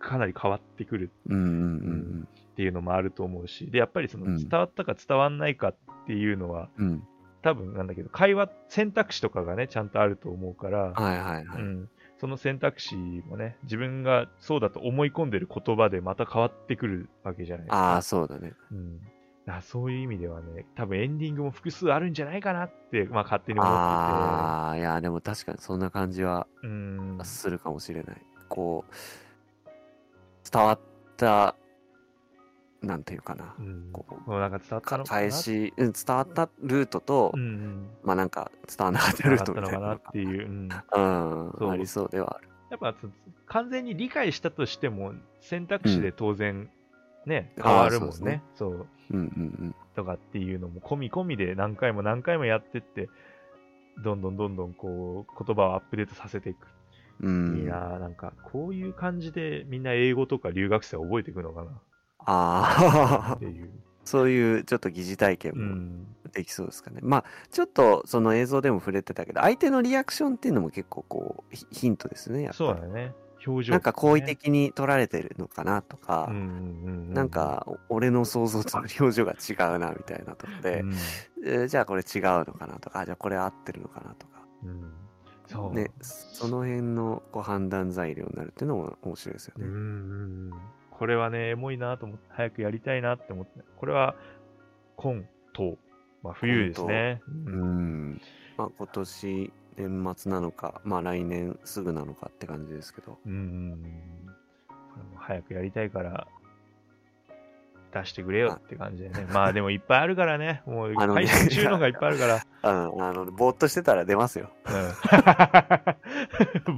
[0.00, 7.02] かなり変わってくるうんうんうんっていうのもあると思うし、で、やっぱりそのうん伝わったか伝わんないかっていうのは、うん。
[7.38, 7.42] うん。
[7.42, 11.62] 多分なんだけど、会話、選択肢とかがね、ちゃんとあると思うから、はいはいはい。
[11.62, 17.76] うん、その選択肢もね、自分がそうだと思い込んでる言葉でまた変わってくるわけじゃないですか。
[17.76, 18.54] ああ、そうだね。
[18.72, 19.00] うん、
[19.46, 26.46] だそういう意味ではね、多分エンディングも複数あるんじゃないかなって、まあ勝手に思ってああ、いや、でも確かにそんな感じは
[27.22, 28.22] するかもしれない。
[28.48, 28.92] こう、
[30.50, 30.80] 伝わっ
[31.16, 31.54] た、
[32.82, 33.54] なんていうかな。
[33.58, 42.48] うん、こうなんか伝わったの返し、うん、伝わったルートと、うんうん、まあなんか伝わらなかったルートみたいなのかなっていう、うん、ううん、ありそうではある。
[42.70, 43.10] やっぱつ
[43.46, 46.68] 完全に理解したとしても、選択肢で当然、
[47.26, 48.42] ね、うん変わるもんあーそうですねね。
[48.54, 53.08] そううんうんとかっていうのも込み込みで何回も何回もやってって、
[54.04, 56.68] どんどんどんどんこう言葉をアップデートさせていく。
[57.20, 57.48] うん。
[57.50, 57.58] うん。
[57.58, 61.80] いいなぁなんかこういう感じでみんな英語とか留学生は覚えていくのかな
[62.30, 63.70] ああって、いう。
[64.04, 66.06] そういうちょっと疑似体験もうん。
[66.32, 67.00] できそうですかね。
[67.02, 72.42] まあ、ちょっとその映像でも触れてたけど、相手のリアクションっていうのも結構こう、ヒヒントですね。
[72.42, 73.14] やっぱりそうだね。
[73.46, 80.94] 表情、なんか好意的に取られてるのかなとか、うんうんうんうなん、かお俺の想像と表情が違うなみたいなとかで、うん
[81.44, 84.42] えーじゃあこれ違うのかなとか、あじゃあこれ合ってるのかなとか。
[84.64, 84.92] うん
[85.46, 85.74] そう。
[85.74, 89.66] ね、その辺のこう判断材料になるっていうのも面白いですよね。
[89.66, 90.52] うんうんうん。
[90.98, 94.16] これはね、エモいなと思って、早くやりたいなって思って、これは、
[94.96, 95.22] 今、
[95.54, 95.78] 冬、
[96.22, 97.20] まあ、冬ですね。
[97.28, 98.20] ううんん。
[98.56, 103.18] まあ今年年末なのか、まあ来年すぐなのかって感じですけど。
[103.24, 103.80] うん
[105.16, 106.26] 早くやりたいから、
[107.92, 109.26] 出してくれよって感じでね。
[109.32, 110.62] まあでもいっぱいあるからね。
[110.66, 112.44] もうあのね配信中のがいっぱいあるから。
[112.64, 114.50] うん、あの、ぼーっとしてたら出ますよ。
[114.66, 114.72] うん。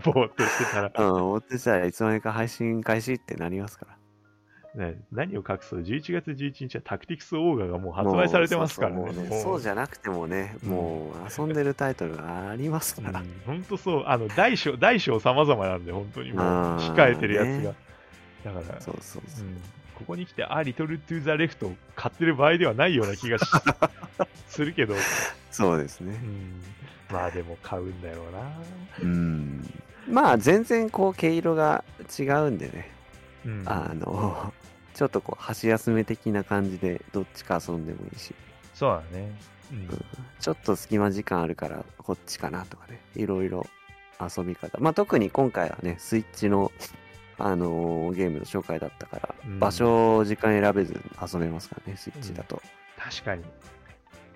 [0.04, 0.88] ぼーっとしてたら。
[0.88, 3.99] うん、ぼーっとしたらいつの間にか配信開始ってなりますから。
[4.74, 9.04] ね、何を隠そう、11月11日はタクティクスオーガがもう発売されてますからね。
[9.04, 13.22] そうそうねそうじゃなくてもね、うんもう遊んでるタイトルがありますから。
[13.46, 16.44] 本当そう、あの大小、大小様々なんで、本当にもう
[16.78, 17.70] 控えてるやつが。
[17.72, 17.90] ね
[18.44, 19.50] だから、そうそうそうう。
[19.50, 19.60] ん、
[19.94, 23.44] ここに来て、あ、リトル・トゥ・ザ・レフトを買ってる場合ではないような気がし
[24.48, 24.94] するけど、
[25.50, 26.18] そうですね。
[26.22, 26.62] うん、
[27.10, 28.40] まあでも買うんだろうな。
[29.02, 29.68] うん。
[30.08, 31.84] まあ全然こう毛色が
[32.18, 32.90] 違うんでね。
[33.44, 34.52] うん、あの、
[35.00, 38.34] ちょっとこう箸休め的な感じでどっちか遊んでもいいし、
[38.74, 39.32] そうだね。
[39.72, 39.88] うん
[40.40, 43.64] ちょっと隙間時間あるからこっちかなとかね、いろいろ
[44.20, 44.76] 遊び方。
[44.78, 46.70] まあ特に今回はね、スイッチの、
[47.38, 52.60] あのーゲームの紹介だったから、うん場所、時間選べず遊べますからね、スイッチだと。
[52.98, 53.42] 確かに。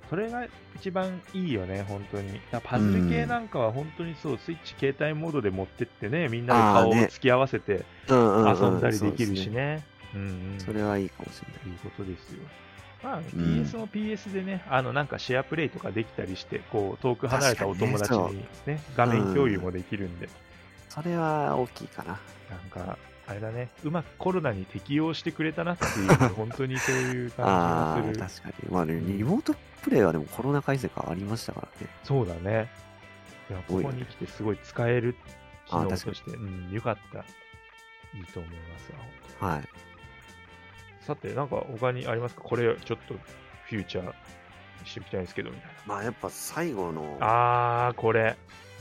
[0.09, 0.47] それが
[0.77, 2.41] 一番いいよね、本当に。
[2.63, 9.85] パズル系なんかは本当にそう、スイッチ携帯モードで持ってってね、みんなで顔を突き合わせてうんうん、遊んだりできるしね。
[10.15, 10.61] うんうん。
[10.61, 11.73] それはいいかもしれない。
[11.73, 12.43] いいことですよ。
[13.03, 20.29] まあ、ん PS も PS でね、あの、なんかシェアプレイとかできたりして、こう、遠く離れたお友達ににね、画面共有もできるんで、
[20.89, 22.19] それは大きいかな。
[22.51, 28.43] なんか、あれだね、うまくコロナに適応してくれたなっていう、 本当にそういう感じがする。
[28.43, 28.71] 確かに。
[28.71, 31.93] まあね、リモートプレイはでもコロナ回線がありましたからね。
[32.05, 32.71] そうだね。
[33.51, 35.15] いや、ここに来てすごい使える
[35.67, 37.19] 機能として、うん、よかった。
[38.17, 38.93] いいと思います
[39.43, 39.49] わ。
[39.51, 39.84] はい。
[41.07, 42.43] さて、なんか他にありますか？
[42.43, 44.13] これ、ちょっとフューチャー
[44.85, 47.87] してみたいんですけど、みたいまあやっぱ最後のな。
[47.89, 48.37] あー、これ。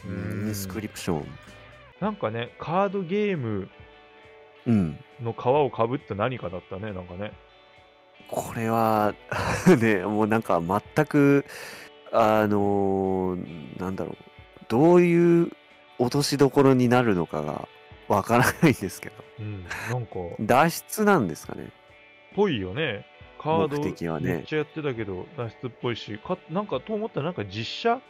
[0.05, 1.27] インスクリプション。
[2.01, 3.69] なんかね、カードゲーム
[4.65, 4.97] うん。
[5.21, 7.31] の皮をかぶった何かだったね、なんかね。
[8.29, 9.13] これは、
[9.79, 11.45] ね、もうなんか全く、
[12.11, 14.15] あのーなんだろう、
[14.67, 15.51] どういう
[15.99, 17.67] 落としどころになるのかが
[18.07, 21.69] わからないんですけど、うん、なんか、脱出なんですかね。
[22.35, 23.05] ぽいよね。
[23.39, 28.01] カード目的はねめっちゃやってたけど、脱出っぽいし、かなんかと思ったらなんか実写？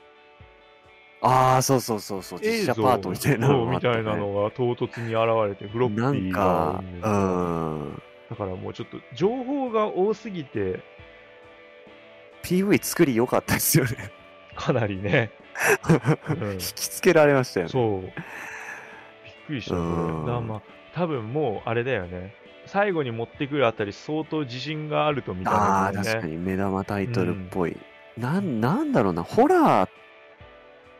[1.26, 10.82] ああ、そうそうそうそう、実写パートみたいなのそうみたねいなのが唐突に現れて、フロッピーがかうん、うん、だからもうちょっと情報が多すぎて、
[12.44, 13.92] PV 作り良かったですよね。
[14.56, 15.32] かなりね、
[16.42, 17.72] うん引きつけられましたよね。
[17.72, 18.02] そう。
[18.02, 18.12] びっ
[19.48, 19.88] くりした、これ。
[19.88, 20.62] うんだまあ、
[20.94, 22.36] 多分もうあれだよね。
[22.74, 26.10] 最後に持ってくるあたり相当自信があるとみたなのね。
[26.10, 27.78] 確かに目玉タイトルっぽい。
[28.18, 29.90] なん、なんだろうな、ホラー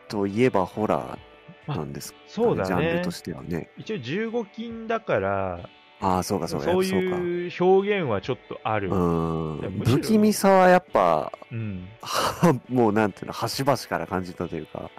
[0.06, 3.10] といえばホラーなんですか、ねそうだねジャンルと。
[3.10, 3.70] してはね。
[3.76, 5.68] 一応15金だから、
[6.00, 6.84] ああ、そうか、そうか、そう。
[6.84, 8.90] いう表現はちょっとある。
[8.90, 11.88] うん不気味さはやっぱ、うん。
[12.02, 14.90] は もうなんていうの、端々から感じたというか、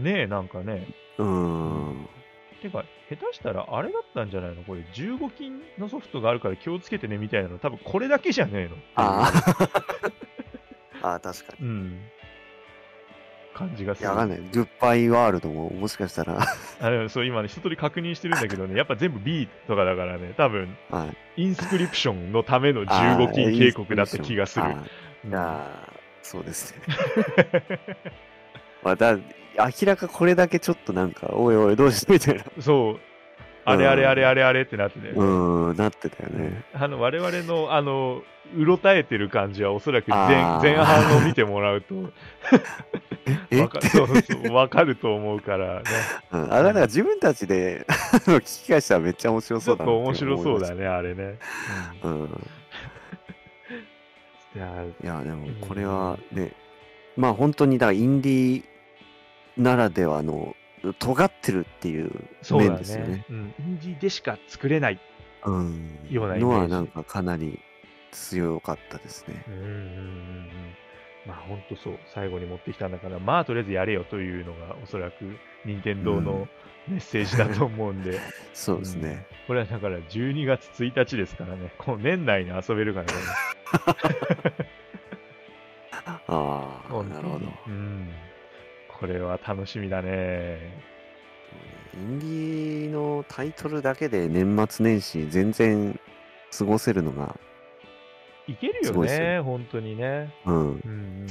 [0.00, 0.86] ねえ、なんかね。
[1.18, 2.08] うん、
[2.62, 4.62] てか、下手したらあれだったんじゃないの？
[4.64, 9.30] これ15金のソフトがあるから気をつけてねみたいなの、多分これだけじゃねえのあ
[11.02, 11.66] あ、あ あ、確かに。
[11.66, 12.00] うん。
[13.54, 14.06] 感じがする。
[14.06, 14.38] いや、わかんない。
[14.50, 16.40] グッバイワールドももしかしたら、
[16.80, 21.42] あでもそう今ね、一通り確認してるんだけどね、やっぱ全部 B とかだからね、多分はい。
[21.42, 24.64] インスクリプションのためのあー15金警告だった気がする。
[24.64, 24.68] あ
[25.24, 26.82] うんそうですね。
[28.82, 33.00] まあ、だ明らかこれだけちょっとなんか、おいおい、どうしてみたいな、そう、
[33.64, 36.64] あれあれあれあれあれってなってね、うん、なってたよね。
[36.74, 38.22] あの我々のあの
[38.56, 40.62] うろたえてる感じはおそらく前あー。
[40.62, 41.94] 前半を見てもらうと。
[43.50, 45.82] えわかそうそうわかると思うからね、
[46.32, 47.92] うん、あれなんか自分たちであ
[48.30, 50.68] の聞き返したらめっちゃ面白ちょっそうだなと面白そうね。
[50.68, 51.38] だね、あれね。
[52.02, 52.22] うん。
[52.22, 52.28] うん。
[54.56, 56.52] いやいや、でもこれはね、
[57.16, 58.64] まあ本当にだからインディー
[59.56, 60.56] ならではの
[60.98, 62.10] 尖ってるっていう
[62.42, 63.16] そうだ面ですよね。。
[63.16, 65.00] ねうん、インディーでしか作れない。
[65.44, 65.98] うん。
[66.10, 67.60] ようなイメージのはなんかかなり
[68.10, 69.44] 強かったですね。
[69.48, 70.48] うんうんうんうん
[71.26, 76.48] まあ本当そう、最後に持ってきたんだから、まあとりあえずやれよというのがおそらく任天堂の
[76.88, 78.18] メッセージだと思うんで、
[78.52, 79.26] そうですね。
[79.46, 83.12] これはだから12月1日ですからね、この年内に遊べるからね。
[86.04, 87.46] ああ、なるほど。
[87.68, 88.08] うん。
[89.02, 90.60] これは楽しみだね。
[91.92, 95.98] インディーのタイトルだけで年末年始全然
[96.56, 97.36] 過ごせるのが、
[98.46, 100.32] いけるよね、本当にね。
[100.46, 100.54] うん。
[100.54, 101.26] うんうんうん。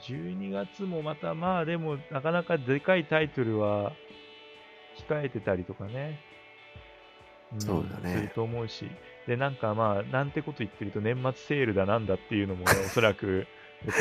[0.00, 3.90] 12月もまたまあでもなかなかでかいタイトルは
[5.08, 6.20] 控えてたりとかね。
[7.56, 8.88] んそうだねすると思うし。
[9.26, 13.48] で、なんかまあ、なんてこと言ってると年末セールだなんだっていうのもね、おそらく、
[13.84, 13.92] えっ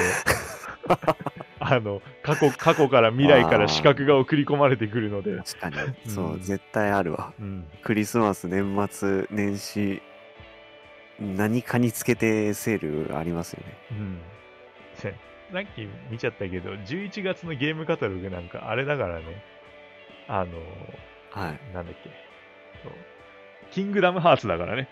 [0.95, 1.17] と
[1.67, 5.75] あの、過去、過去から未来から視覚が送り込まれてくるので、確かに。
[6.09, 7.33] そう、うん絶対あるわ。
[7.39, 7.65] うん。
[7.81, 10.01] クリスマス、年末、年始、
[11.19, 13.77] 何かにつけてセールありますよね。
[13.91, 14.21] うん。
[14.95, 15.13] せ
[15.51, 19.43] さっき見ちゃったけど、11月のゲームカタログなんかあれだからね、
[20.27, 20.51] あの、
[21.29, 21.59] はい。
[21.73, 22.09] なんだっけ、
[23.71, 24.89] キングダムハーツだからね。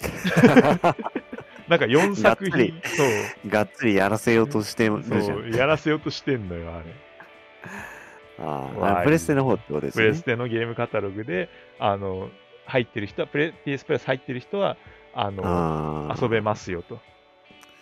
[1.70, 5.22] なんか4作がっつり品、そう、がっつりやらせようとしてるじゃ。
[5.22, 6.84] そうんやらせようとしてんのよ、あれ。
[8.40, 8.42] あ
[8.76, 10.04] わあ、プレステの方ってことですね。
[10.04, 12.28] プレステのゲームカタログで、あの、
[12.66, 14.76] 入ってる人は、プレ PS プラス入ってる人は、
[15.14, 16.98] あの、あー遊べますよと。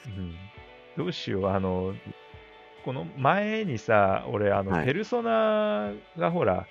[0.07, 0.35] うん、
[0.99, 1.95] どうしよう、あの、
[2.85, 6.67] この前にさ、俺、あの、はいペルソナがほら、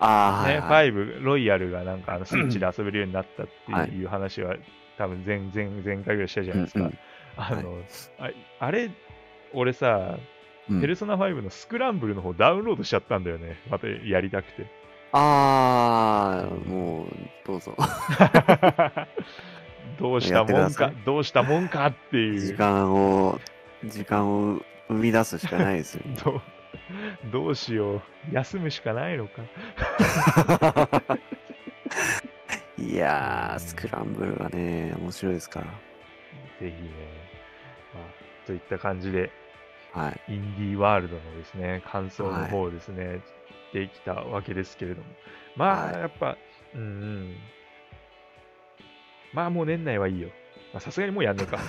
[0.00, 3.46] あー、ね、はいはい、5ロイヤルがなんかあのスイッチで遊べるようになったっ
[3.86, 4.56] ていう話は、
[4.98, 6.80] 多分前前前回ぐらいしたじゃないですか。
[6.80, 6.98] うんうん
[7.34, 7.78] あの、
[8.18, 8.90] ああれ、
[9.54, 10.18] 俺さ、
[10.70, 13.56] うんペルソナ5のスクランブルの方ダウンロードしちゃったんだよね。
[13.68, 14.66] またやりたくて。
[15.10, 17.06] ああ、もう、
[17.44, 17.76] どうぞ。
[19.98, 22.56] どうしたもんかどうしたもんかってい時う。
[22.56, 23.40] 間を、
[23.84, 26.16] 時間を生み出すしかないですよ、ね。
[26.24, 26.40] どう
[27.32, 28.02] どうしよう。
[28.30, 29.42] 休むしかないのか。
[32.82, 35.66] いやー、スクランブルはね、面白いですから。
[35.66, 35.70] ぜ
[36.60, 36.72] ひね。
[37.94, 39.30] まあ、といった感じで、
[39.92, 40.34] はい。
[40.34, 43.20] インディーワールドのですね、感想の方をですね、
[43.72, 45.06] できたわけですけれども。
[45.54, 46.36] まあ、はいやっぱ、
[46.74, 47.36] うんうん。
[49.32, 50.30] まあ、もう年内はいいよ。
[50.72, 51.58] まあさすがにもうやんのか。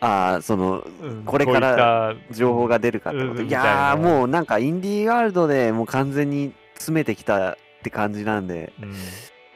[0.00, 3.42] ああ、その、うんこれから情報が出るかってこと。
[3.42, 8.72] いいなやー、もうなんか、インディーワールドでもう完全に詰めてきたって感じなんで、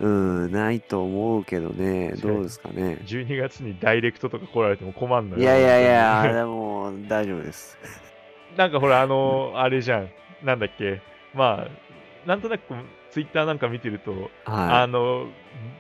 [0.01, 2.99] うん、うん、ないと思うけどね、どうですかね。
[3.05, 5.43] 12月にダイレクトとか来られても困んのよ。
[5.43, 7.79] いやいやいや、本当にでも大丈夫です。
[8.57, 10.09] なんかほら、あのあれじゃん。
[10.43, 11.01] なんだっけ。
[11.35, 12.63] まあ、なんとなく
[13.11, 14.89] ツイッターなんか見てると、あはい。
[14.89, 15.27] の、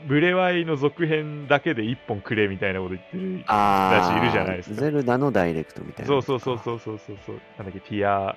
[0.06, 3.42] ブレワイの続編だけで1本くれみたいなこと言ってる。
[3.46, 6.06] あだしいるじゃないですかゼルダのダイレクトみたいな。
[6.08, 7.40] そうそうそうそうそうそう。
[7.56, 8.36] なんだっけ、ティア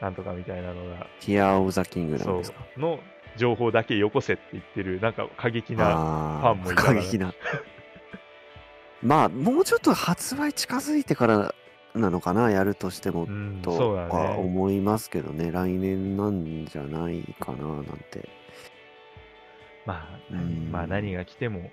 [0.00, 2.60] なんとかみたいなのが、ティア・オブ・ザ・キングダそうムですか。
[2.76, 2.98] の
[3.36, 7.34] 情報だけよこせって言ってる、なんか過激な、あファンもいた過激な。
[9.02, 11.54] まあ、もうちょっと発売近づいてから
[11.94, 14.36] なのかな、やるとしてもう、ん、とはね。
[14.38, 18.28] 思いますけどね、来年なんじゃないかな、なんて。
[19.84, 20.70] まあ、うん。
[20.72, 21.70] まあ何が来ても、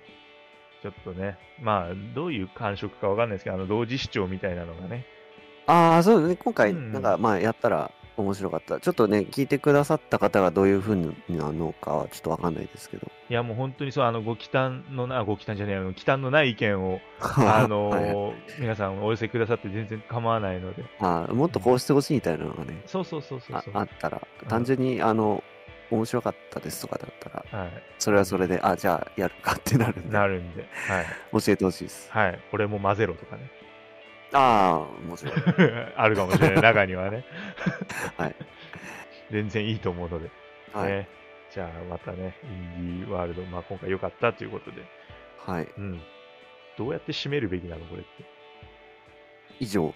[0.82, 5.06] ちょっとね、まあ、どういう感触かわかんないですけど、あの、同時視聴みたいなのがね、
[5.66, 6.92] ああ、そうですね、今回、うん。
[6.92, 8.78] なんか、まあ、やったら面白かった。
[8.80, 10.96] ちょっとね、聞いてくださった方がどういう風
[11.28, 13.10] なのかはちょっとわかんないですけど。
[13.30, 23.74] いやもう本当にそう、あの、ご忌憚のな、ご忌憚じゃない、あの、忌憚のない意見を、あのはいー皆さんお寄せくださって全然構わないので、あーもっとこうしてほしいみたいなのがね、そうそうそうそうあそう。
[23.74, 25.42] あったら、単純に、あの、
[25.90, 27.70] 面白かったですとかだったら、はい。
[27.98, 31.06] それはそれで、あ、じゃあやるかってなるんで、なるんで、はい。
[31.44, 32.10] 教えてほしいです。
[32.10, 32.40] はい。
[32.52, 33.50] 俺も混ぜろとかね。
[34.32, 35.34] ああ、もちろん。
[35.96, 37.24] あるかもしれない、中にはね。
[38.16, 38.36] はい。
[39.30, 40.30] 全然いいと思うので。
[40.72, 40.92] はい。
[40.92, 41.08] ね。
[41.50, 44.82] じゃあまたね、インディーワールド、まあ今回良かったということで。
[45.38, 45.68] はい。
[45.76, 46.00] うん。
[46.78, 48.24] どうやって締めるべきなのこれって。
[49.60, 49.94] 以上、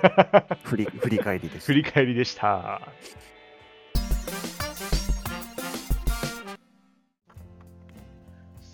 [0.64, 1.74] 振り、振り返りでした振。
[1.74, 2.80] り返りでした。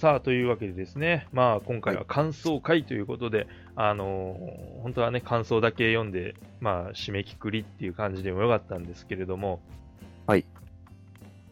[0.03, 9.61] さあ、というわけでですね、まあ今回は感想会ということで、あのー本当はね、感想だけ読んで、まあ締めくくりっていう感じでもよかったんですけれども、
[10.27, 10.45] はい。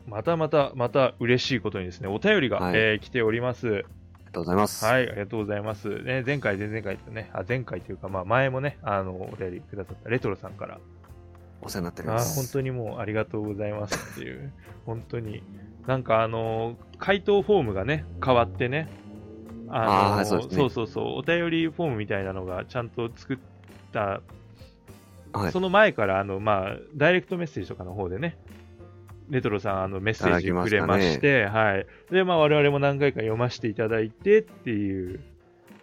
[0.09, 3.69] またまた、また嬉しいことにですね、お便りが、はいえー来ております。
[3.69, 3.85] ありが
[4.33, 4.85] とうございます。
[4.85, 6.03] はい、ありがとうございます。
[6.03, 10.81] ね、前回、前々回とね、あ前回というか、まあ、前もね、あの、お便りくださったレトロさんから、
[11.63, 12.35] お世話になっておりあます。
[12.35, 14.53] 本当にもうありがとうございますっていう、
[14.87, 15.45] 本当に、
[15.87, 18.89] なんかあの、回答フォームがね、変わってね、
[19.69, 23.39] あのあーはいそうねそうそうそう、お便りフォームみたいなのがちゃんと作っ
[23.93, 24.17] た、は
[25.49, 28.37] いその前から、あの、まあ、ダイレクトメッセージとかの方でね、
[29.29, 31.87] レトロさん、あの、メッセージくれきましたねはい。
[32.11, 35.21] で、まあ、我々も何回か読ませていただいてっていう、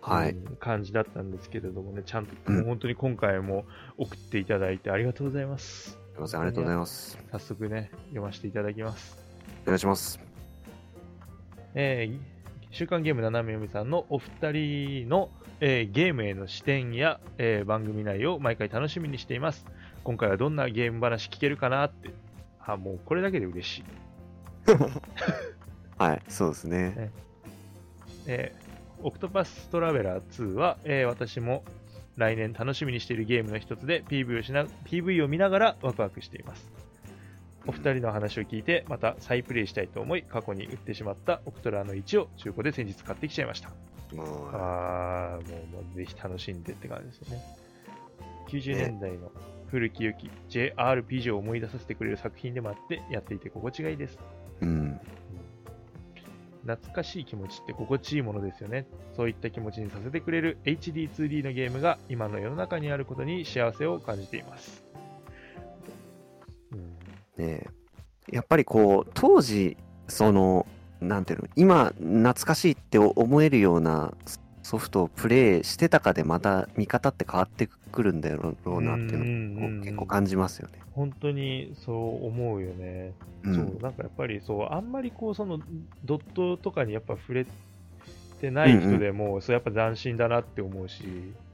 [0.02, 0.32] はい。
[0.32, 3.66] うん感じだったんですけれどもね、ちゃんと、うん本当に今回も
[3.98, 5.92] 送っていただいてありがとうございます。
[5.92, 7.18] すいません、ありがとうございます。
[7.32, 9.27] 早速ね、読ませていただきます。
[9.68, 10.20] お願いします。
[11.76, 12.38] えー
[12.70, 15.30] 週刊ゲーム斜め読みさんのお二人の、
[15.62, 19.66] えーゲームへの視点や、えー番組内容を毎回楽しみにしています。
[20.04, 22.12] 今回はどんなゲーム話聞けるかなって。
[22.66, 23.84] あ、もうこれだけで嬉しい。
[25.98, 27.12] はい、そうですね。
[28.26, 28.68] えー
[29.04, 31.64] オクトパストラベラー2は、えー私も
[32.16, 36.77] 来年楽しみにしているゲームの一つで PV をしな PV を見ながらワクワクしています。
[37.68, 43.70] お二人の話を聞いて、また再プレイしたいと思い、過去に売ってしまったオクトラの1を中古で先日買ってきちゃいました。
[44.54, 45.40] ああ、
[45.72, 47.44] もうぜひ楽しんでって感じですよね。
[48.48, 49.32] 90年代の
[49.68, 54.18] 古き良き JRPG を思い出させてくれる作品でもあって、やっていて心地がいいです。
[54.62, 55.00] うん。
[56.66, 58.88] 懐かしい気持ちって心地いいものですよね。
[59.16, 64.87] そういった気持ちにさせてくれる HD2D のゲームが今の世の中にあることに幸せを感じています。
[67.38, 67.78] うん、ねえ
[68.32, 69.78] やっぱりこう、当時、
[70.08, 70.68] その、
[71.00, 74.14] なんていうの、今、懐かしいって思えるような
[74.64, 80.80] ソフトをプレイしてたかで、また見方って変わってくるんだろうなっていうのを結構感じますよね。
[80.92, 83.14] 本当にそう思うよね。
[83.44, 85.60] うんそうなんかやっぱりそうあんまりこうその
[86.04, 87.46] ドットとかにやっぱ触れ
[88.42, 91.04] てない人でも、そうやっぱ斬新だなって思うし、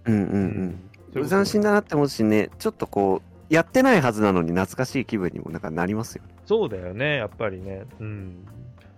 [0.05, 0.79] うんうんううん。
[1.11, 6.33] それこそ斬新だなって思うしね、ちょっとこう、やってないはずなのに懐かしい気分にもなんかなりますよね。
[6.45, 7.83] そうだよね、やっぱりね。
[7.99, 8.45] うん。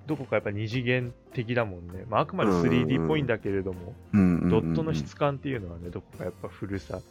[0.08, 2.06] どこかやっぱ二次元的だもんね。
[2.08, 4.20] まあ、あくまでうんうんうん 3D っぽいんだけれども、ド
[4.60, 7.02] ットの質感っていうのはね、どこかやっぱ古さ。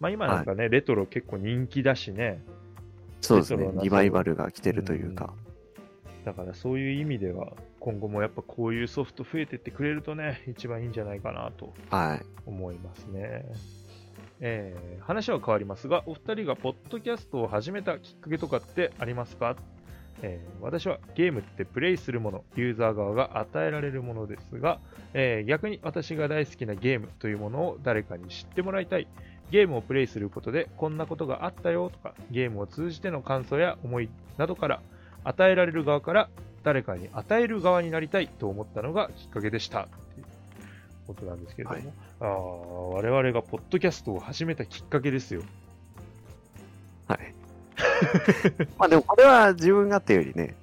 [0.00, 2.42] まあ今なんかね、レトロ結構人気だしね。
[3.20, 5.32] そうですねリバイバルが来てるというか。
[5.42, 5.48] うん
[6.24, 12.26] だからそういう意味では、今後もやっぱこういうソフト増えてってくれるとね、一番いいんじゃないかなとはい。
[12.44, 13.46] 思いますね。
[14.40, 19.56] えー話は変わりますが、お二人がポッドキャストを始めたきっかけとかってありますか、
[20.22, 24.80] えー私はゲームってプレイするもの、ユーザー側が与えられるものですが、
[25.14, 29.08] えー逆に私が大好きなゲームというものを誰かに知ってもらいたい。
[29.50, 34.82] ゲームをプレイすることでこんなことがあったよとか、ゲームを通じての感想や思いなどから、
[35.24, 36.28] 与えられる側から
[36.64, 39.84] 誰かに与える側になりたいと思ったのがきっかけでした。
[39.84, 40.26] っていう
[41.08, 41.88] ことなんですけれども、はい
[42.20, 45.42] あー我々がポッドキャストを始めたきっかけですよ。
[47.06, 47.34] はい。
[48.78, 50.54] まあでもこれは自分がっていうよりね、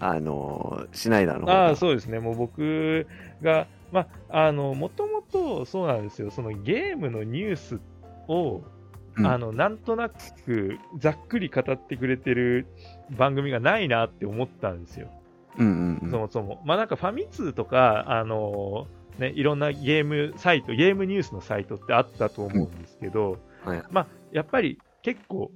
[0.00, 2.18] あのーシュナイダーああ、そうですね。
[2.20, 3.06] もう僕
[3.42, 6.30] が、まあ、あの、もともとそうなんですよ。
[6.30, 7.80] そのゲームのニュース
[8.28, 8.62] を、
[9.16, 12.66] うんあの、なんとなくざっくり語ってくれてる
[13.16, 15.08] 番組がないなって思ったんですよ。
[15.56, 16.60] うんうんうんそもそも。
[16.64, 18.86] まあなんかファミ通とか、あの
[19.18, 25.50] ね、いろんなゲームサイト、ゲームニュースのサイトってあったと思うんですけど、はいまあやっぱり結構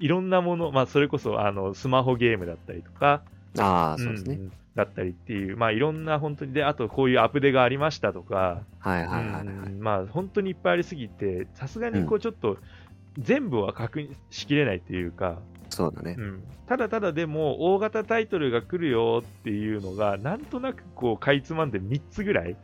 [0.00, 3.22] いろんなもの、まあそれこそあのスマホゲームだったりとか、
[3.58, 4.36] ああ、そうですね。
[4.36, 9.46] んんだったりっていう、まあいろんな本当に、で、あとこういうアップデがありましたとか、はいはいはいはい。
[9.46, 12.56] うんまあ本当にいっぱいありすぎて、さすがにこうちょっと
[13.18, 16.22] 全部は確認しきれないっていうか、そうだねう。
[16.22, 22.56] ん、ただただでも大型タイトルが来るよっていうのがなんとなくこうかいつまんで3つぐらい、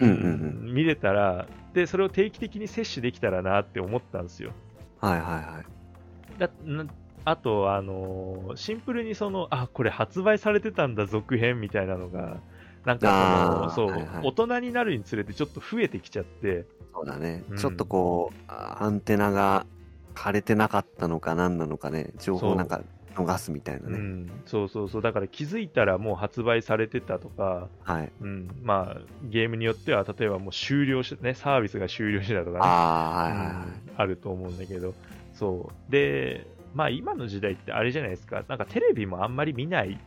[0.00, 0.74] うんうんうん。
[0.74, 4.52] 見れたらでそれを定期的に摂取できたらなって思ったんですよ
[5.00, 6.38] はいはいはい。
[6.38, 6.86] だな
[7.24, 12.38] あと、あのーシンプルにそのあこれ発売されてたんだ続編みたいなのが
[12.84, 17.56] なんかそう、はいはい大人になるにつれてちょっと増えてきちゃってそうだねうん。
[17.56, 19.66] ちょっとこう、あアンテナが
[20.14, 22.80] 枯れてなかったのか何なのかね、情報をなんか
[23.24, 23.98] 逃すみたいなね。
[23.98, 25.02] うん、そうそうそう。
[25.02, 28.12] だから気づいたらもう発売されてたとか、はい。
[28.20, 32.58] うん、まあゲームによっては例えばもう終了しねサービスが終了してたとかね。
[32.62, 33.66] あ
[33.96, 34.94] あ、ると思うんだけど。
[35.34, 35.92] そう。
[35.92, 38.44] でまあ今の時代ってあれじゃないですか。
[38.48, 39.98] なんかテレビもあんまり見ない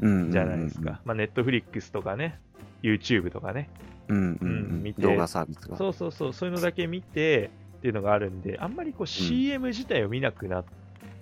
[0.00, 1.00] うんじゃないですか、。
[1.04, 2.40] まあネットフリックスとかね
[2.82, 3.70] YouTube とかね。
[4.08, 5.02] うんうんううんん見て。
[5.02, 5.76] 動画サービスが。
[5.76, 6.32] そうそうそう。
[6.32, 10.64] そういうのだけ見てっていうのがあるんであんまりこう CM 自体を見なくなっ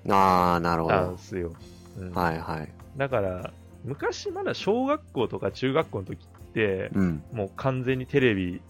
[0.08, 1.16] ああ、なるほど。
[1.18, 1.52] すよ、
[1.98, 2.12] うん。
[2.12, 2.68] はいはい。
[2.96, 3.52] だから
[3.84, 7.24] 昔まだ小学校とか中学校の時ってうん。
[7.32, 8.60] もう完全にテレビ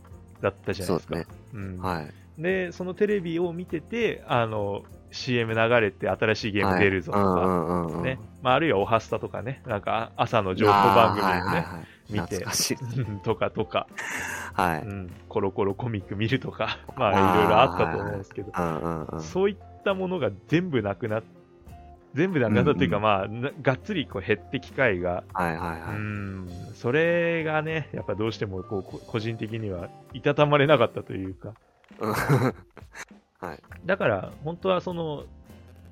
[0.41, 1.14] だったじゃないですか。
[1.14, 1.37] そうですね。
[1.55, 1.78] うん。
[1.78, 2.43] はい。
[2.43, 9.62] でそのテレビを見ててあの CM 流れて新しいゲーム出るぞとか、はいうんうまあ、あるいはおはスタとかね。
[9.66, 11.64] なんか朝の情報番組をね、はいはいはい
[12.11, 12.45] 見て。
[13.25, 13.87] とかとか、
[14.53, 14.83] はい。
[14.83, 16.79] うん、コロコロコミック見るとか。
[16.97, 19.21] まあいろいろあったと思うんですけど、うんうんうん。
[19.21, 21.23] そういったものが全部なくなっ
[22.15, 25.97] 全部なくなったっていうか、うんまあながっつりこう減って機会が、はいはいはい。
[25.97, 26.49] うん。
[26.75, 31.55] それがねやっぱどうしてもこうこ個人的にはいたたまれなかったというか。
[32.01, 32.13] うん。
[33.41, 33.63] はい。
[33.87, 35.25] だから本当はその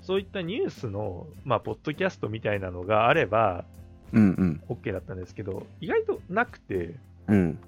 [0.08, 3.64] そういったニュースの、まあ、ポッドキャストみたいなのがあれば、
[4.12, 4.62] うんうん。
[4.68, 6.94] OK だったんですけど、意外となくて、
[7.28, 7.36] うん。
[7.36, 7.58] うん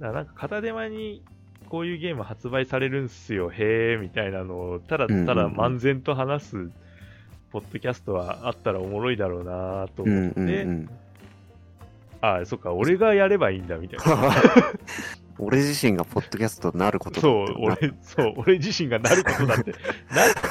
[0.00, 1.22] だからなんか片手間に
[1.68, 6.70] こういうゲーム発売されるんすよ、へーみたいなのをただただ漫然と話す
[7.52, 10.88] ポッドキャストはあったらおもろいだろうなとうん思って、うんうん。
[12.20, 14.30] ああ、そっか、俺がやればいいんだみたいな。
[15.38, 19.74] 俺自身がポッドキャストになることだそう俺、そう、俺自身がなることだって、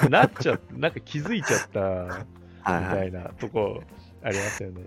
[0.03, 2.23] な、なっちゃなんか気づいちゃったはい
[2.67, 2.84] みはい。
[2.84, 3.84] たいなとこ
[4.24, 4.84] ありますよね。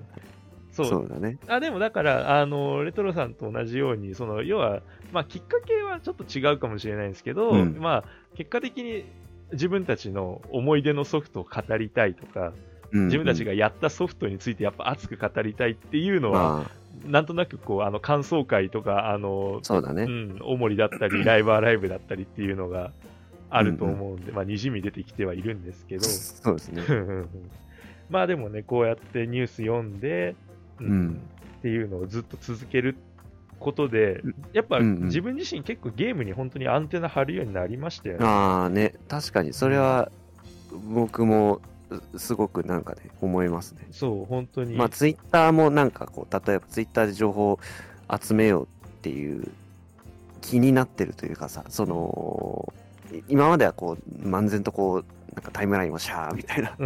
[0.72, 1.38] そうそうだね。
[1.46, 4.82] あでもだから、あのレトロさんと同じように、その要は、
[5.12, 8.04] まあ、きっかけはちょっと違うかもしれないんですけど、うんまあ、
[8.34, 9.04] 結果的に
[9.52, 12.52] 自分たちの思い出のソフトを語りたいとか、うん
[13.06, 16.70] 自分たちがやったソフトについてやっぱ熱く語りたいっていうのは、ま
[17.06, 20.04] あ、なんとなくこうあの感想会とか、あのそうだね。
[20.04, 22.92] うん、おもりだったり、ライブアライブだったりっていうのが
[23.50, 26.82] あると思うんで、まあ、にじみ出てきてはいるんですけど、そうですね。
[28.14, 30.36] まあでもね、こうやってニュース読んで、
[30.78, 31.20] うんうん
[31.58, 32.94] っていうのをずっと続ける
[33.58, 38.24] ことでうん、やっぱ自分自身結構ゲームに本当にアンテナ張るようになりましたよね。
[38.26, 40.12] ああね、確かに、それは
[40.92, 41.60] 僕も
[42.12, 43.86] うすごくなんかね、思いますね。
[43.90, 44.74] そう、本当に。
[44.76, 47.58] まあ、ツイッターもなんかこう、例えばツイッターで情報を
[48.22, 48.68] 集めようっ
[49.00, 49.48] ていう
[50.42, 52.72] 気になってるというかさ、その、
[53.12, 55.04] い今まではこう、漫然とこう、
[55.34, 56.76] なんかタイムラインをシャーみたいな。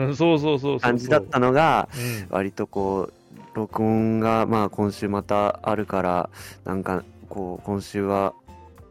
[0.81, 3.13] 感じだったのが、うん割とこう、
[3.55, 6.31] 録音がまあ今週またあるから、
[6.65, 8.35] なんかこう、今週は、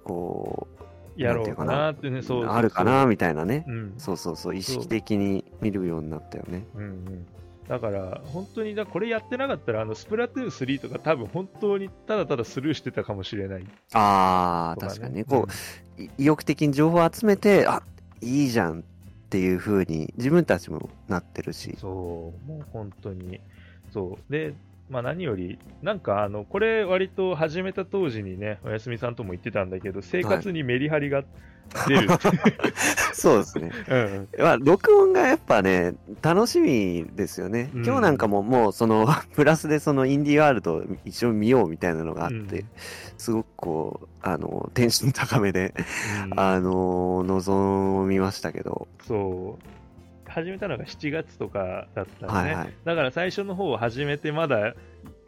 [0.04, 0.68] こ
[1.18, 3.66] やろうかなってね、う、そうあるかなみたいなね。
[3.68, 3.94] うん。
[3.98, 6.66] そうそうそう、意識的に見るようになったよね。
[6.76, 7.28] うんうん。
[7.68, 15.24] だから、本当にだ、これやってなかったら、あの、スプラトゥーン3とか多分本当にただただスルーしてたかもしれない、ああ、確かにね。
[15.26, 15.48] こ
[15.98, 17.82] う、い意欲的に情報を集めて、あ
[18.22, 18.84] いいじゃん
[19.28, 21.78] っていう風に自分たちもなってるし。
[21.82, 23.42] そう、もう本当に。
[23.92, 24.32] そう。
[24.32, 24.56] で、
[24.90, 31.24] まあ何より、なんかあの、これ割と始めた当時にね、おやすみさんとも言ってたんだけど、生活にメリハリが
[31.88, 32.28] 出るって。
[33.14, 33.72] そうですね。
[33.90, 37.70] うんうんまあ、録音がやっぱね、楽しみですよね。
[37.74, 42.66] うん今日なんかももう、その、 プラスでそのインディーワールドを一応見ようみたいなのがあって、うん
[43.18, 45.74] すごくこう、あの、テンション高めで、
[46.32, 49.77] うんあの、望みましたけど、そう。
[50.38, 52.28] 始めたのが7月とかだったんでね。
[52.28, 52.74] はいはい。
[52.84, 54.76] だから最初の方を始めてまだ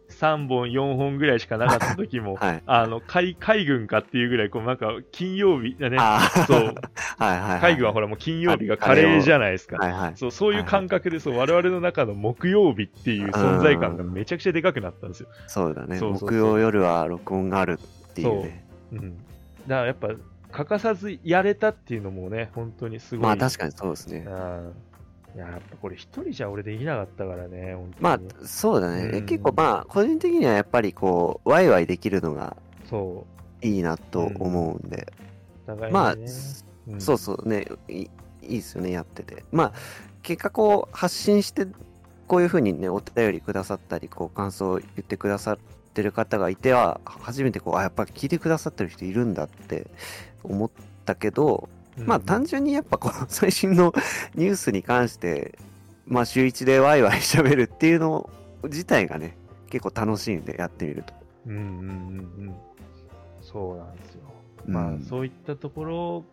[0.09, 2.63] 3本、4本ぐらいしかなかった時も、はい。
[2.67, 5.97] あの海海軍かっていうぐらい、こうなんか金曜日だね、
[6.45, 6.75] そう、
[7.17, 7.59] はいはい、はい。
[7.59, 9.77] 海軍はほらもう金曜日があカレーじゃないですか。
[9.77, 10.11] はいはい。
[10.15, 15.29] そうそういう感覚でそう、我々の中の木曜日っていう存在感がめちゃくちゃでかくなったんですよ。
[15.47, 15.97] そうだね。
[15.97, 17.79] そうそうそう木曜夜は録音がある
[18.09, 18.63] っていうね。
[18.93, 19.17] うん、
[19.65, 20.09] だからやっぱ
[20.51, 23.23] 欠かさずやれたっていうのもね、本当にすごい。
[23.23, 24.25] まあ確かにそうですね。
[24.27, 24.88] うんい
[25.35, 29.19] ややっぱこれ一人じゃ俺できなかったからね、まあそうだね。
[29.19, 29.25] うん。
[29.25, 32.57] 結構まあ個人的にはやっぱりこう、ワイワイできるのが
[32.89, 33.25] そ
[33.61, 35.13] いいなと思うんで。
[35.67, 36.29] う、お互いまあ、にね、
[36.95, 37.01] ん。
[37.01, 37.65] そうそうね。
[37.87, 38.09] い、い
[38.41, 39.43] いですよね、やってて。
[39.51, 39.73] まあ、
[40.23, 41.67] 結果こう、発信して、
[42.27, 45.57] こういうふうにね、お便りくださったり、こう、感想を言ってくださっ
[45.93, 49.87] てる方がいては、初めてこう、あ、やっぱり聞いてくださってる人いるんだって
[50.43, 50.71] 思っ
[51.05, 51.69] たけど、
[51.99, 53.93] うんまあ単純にやっぱこう最新の
[54.35, 55.57] ニュースに関して、
[56.05, 58.29] まあ週一でワイワイ喋るっていうの
[58.63, 59.37] 自体がね、
[59.69, 61.13] 結構楽しいんでやってみると。
[61.47, 62.55] うんうんうんうん。
[63.41, 64.21] そうなんですよ。
[64.67, 66.25] うんまあ、そういったところ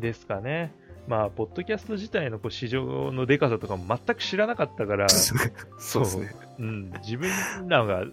[0.00, 0.72] ですかね。
[1.06, 5.08] まあ、ポッドキャスト自体のこう市場のでかさとかも全く知らなかったから、
[5.78, 6.34] そうですね。
[6.58, 7.30] うん、自分
[7.68, 8.04] らが、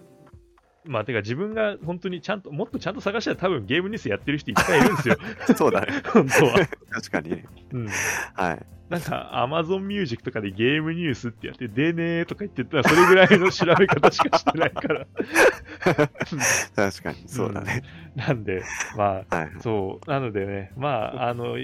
[0.84, 5.16] まあ、てか自分が本当にちゃんと、もっとちゃんと探したら多分ゲームニュースやってる人いっぱいいるんですよ、
[5.56, 6.02] そうだね。
[6.12, 6.54] 本当は。
[6.90, 7.44] 確かにね。
[7.72, 7.88] うん、
[8.34, 8.66] はい。
[8.88, 15.06] なんか、Amazon Music とかでゲームニュースってやって、でねーとか言ってたら、それぐらいの調べ方しかしてないから。
[16.76, 17.82] 確かに、そうだね。
[18.16, 18.62] なんで、
[18.96, 19.52] まあ、はい。
[19.60, 21.56] そう、なのでね、まあ、あの、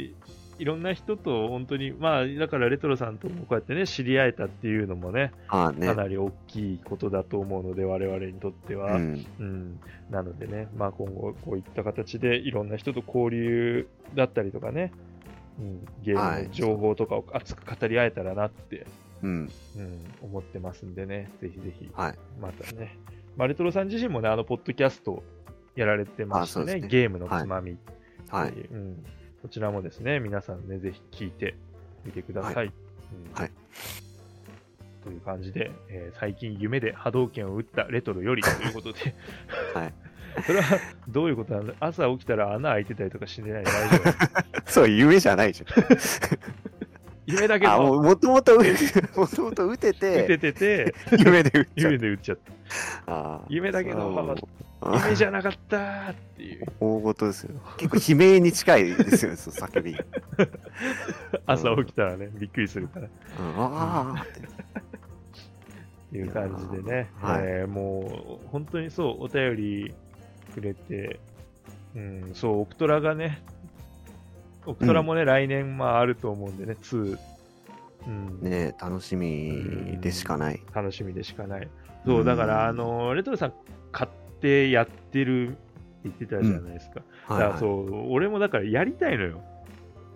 [0.58, 5.94] いいろんな人と本当に、まあ、だからレトロさんともこうやってね、知り合えたっていうのもね、ああねか。
[5.94, 8.96] なり大きいことだと思うので、我々にとっては。
[8.96, 9.26] うん。
[9.38, 9.80] うん、
[10.10, 14.92] なのでね、まあ、今後こういった形でいろんな人と交流だったりとかね、
[15.58, 18.86] うん、ゲームの情報とかを熱く語り合えたらなって、
[19.22, 19.50] うん。
[19.76, 22.14] うん、思ってますんでね、ぜひぜひ、はい。
[22.40, 22.98] またね、
[23.36, 25.22] まあ、レトロさん自身もね、あの、ポッドキャスト
[25.76, 27.78] やられてましてね、ねゲームのつまみ、
[28.28, 28.50] はい。
[28.50, 29.04] うん、
[29.42, 31.54] こちらもですね、皆さんね、ぜひ聞いて
[32.04, 32.54] みてください。
[32.54, 33.32] はうん。
[33.34, 33.50] はい。
[35.04, 39.14] という感じで、えー最近夢で波動拳を打ったレトロよりということで、
[39.74, 39.94] はい。
[40.46, 40.78] それは
[41.08, 41.74] どういうことなの？
[41.80, 43.64] 朝起きたら穴開いてたりとかしてない？
[43.64, 43.96] 大丈
[44.66, 44.66] 夫？
[44.70, 45.84] そう、夢じゃないじゃん。
[47.28, 48.56] あ、夢だけど、もともと、
[49.16, 51.92] もともと打て打てて、てて、 夢で打っちゃう。
[51.92, 52.38] 夢で打っちゃっ
[53.06, 53.40] た。
[53.48, 54.36] 夢だけど、それはもう
[54.96, 56.66] 夢じゃなかったーっていう。
[56.80, 57.60] 大事ですよ。
[57.76, 60.04] 結構悲鳴に近いですよ、そう叫びが。
[61.46, 63.06] 朝起きたらね、びっくりするから。
[63.06, 66.16] うん、ああって。
[66.16, 69.94] いう感じでね、はいえーもう本当にそう、お便り
[70.54, 71.20] くれて、
[71.94, 73.42] うん、そう、オクトラがね、
[74.68, 77.18] オクトラもね、来年まああると思うんでね、2、
[78.06, 80.60] うん、ね楽しみでしかない。
[80.74, 81.68] 楽しみでしかない。
[82.04, 83.52] そう、だから、あの、レトロさん
[83.92, 84.10] 買っ
[84.40, 85.56] てやってるって
[86.04, 87.00] 言ってたじゃないですか。
[87.26, 87.58] はい、だからはい。
[87.58, 89.40] そう、俺もだからやりたいのよ。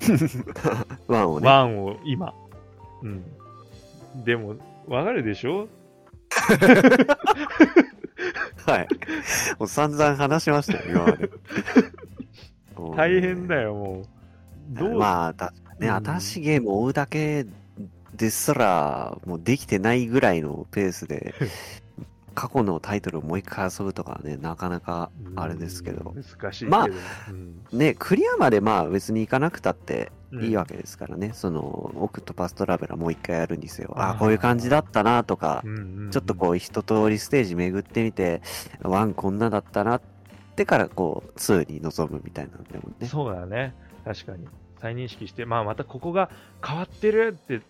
[1.08, 1.46] ワンをね。
[1.48, 2.34] ワンを今。
[3.02, 3.24] うん。
[4.24, 5.66] でも、わかるでしょ？
[8.66, 8.88] はい。
[9.58, 11.30] もう散々話しましたよ、今まで。
[12.96, 14.04] 大変だよ、もう。
[14.72, 17.46] どう、まあ、確かにね、うん新しいゲームを追うだけ
[18.14, 21.34] ですら、もうできてないぐらいのペースで、
[22.34, 26.22] 過去のタイトルをもう一回遊ぶとかね、なかなかあれですけどうん。
[26.22, 26.64] 難しい。
[26.66, 26.86] まあ
[27.28, 38.40] うんね、クリアまでまあ別に行かなくたってうんいいわけですからね、その、オクトパストラベラーもう一回やるにせよ、ああこういう感じだったなとかう、んうんちょっとこう一通りステージ巡ってみて、
[38.82, 40.02] One こんなだったなっ
[40.56, 43.06] てからこう、 Two に臨むみたいなのでもね。
[43.06, 43.74] そうだね。
[44.04, 44.46] 確かに。
[44.82, 46.28] 再認識して、まあ、またここが
[46.62, 47.62] 変わってるって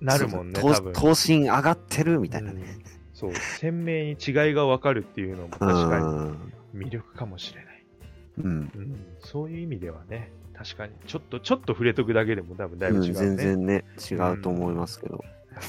[0.00, 0.92] なるもんね、多分。
[0.92, 2.62] 頭身上がってるみたいなね。
[2.86, 6.00] うんそう、鮮明に違いが分かるっていうのも確か
[6.74, 7.84] に魅力かもしれない。
[8.38, 8.44] うん。
[8.44, 8.50] うん。
[8.74, 13.14] うん、そういう意味ではね、確かに、ちょっと、ちょっと触れとくだけでも多分だいぶ違うね。
[13.14, 15.24] 全然ね、違うと思いますけど、
[15.54, 15.60] あ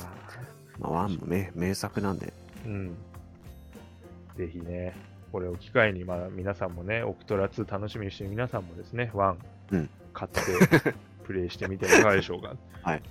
[0.79, 2.95] まあ、ワンもね、名作なんで、ーうん。
[4.35, 4.95] ぜひね、
[5.35, 9.37] これを機会に、まあ、皆さんもね、オクトラ2楽しみにしてる皆さんもですね、ワン、
[9.73, 10.93] うん買って、
[11.25, 12.55] プレイしてみてはいかがでしょうか。
[12.83, 12.99] はい。
[12.99, 13.01] っ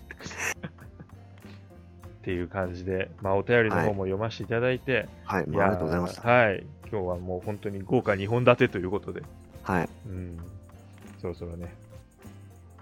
[2.23, 6.27] ていう感じで、まあ、お便りの方も読ませていただいて、はい、まいやーあありがとうございました。
[6.27, 6.67] はい。
[6.91, 9.23] 今日はもう本当に豪華2本立てということで、
[9.63, 9.89] はい。
[10.07, 10.39] うん。
[11.21, 11.75] そろそろね、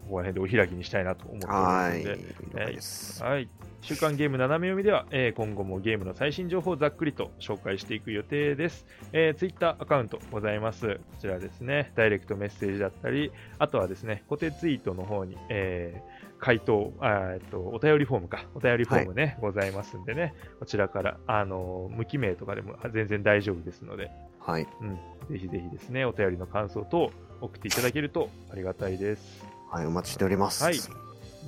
[0.02, 2.02] ここら辺でお開きにしたいなと思っておりまはい。
[2.02, 2.22] すので、
[2.54, 3.22] 了解です。
[3.22, 3.48] はい。
[3.80, 8.86] 週刊ゲーム斜め読みでは、えー今後もゲームの最新情報をざっくりと紹介していく予定です。
[9.12, 10.94] えー、ツイッターアカウントございます。
[10.94, 24.66] こちらですね、ダイレクトメッセージだったり、あとはですね、固定ツイートの方に、えー回答えっと、お便りフォームか、お便りフォームね、ございますんでね、こちらから、あのー無記名とかでも全然大丈夫ですので、はい。
[24.80, 24.96] うん、
[25.30, 29.51] ぜひぜひですね、お便りの感想等送っていただけるとありがたいです。
[29.72, 30.62] はい、お待ちしております。
[30.62, 30.74] はい。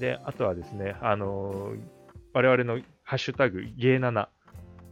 [0.01, 1.95] で、あとはですね、あのー
[2.35, 4.29] 我々のハッシュタグ、ゲーナナ、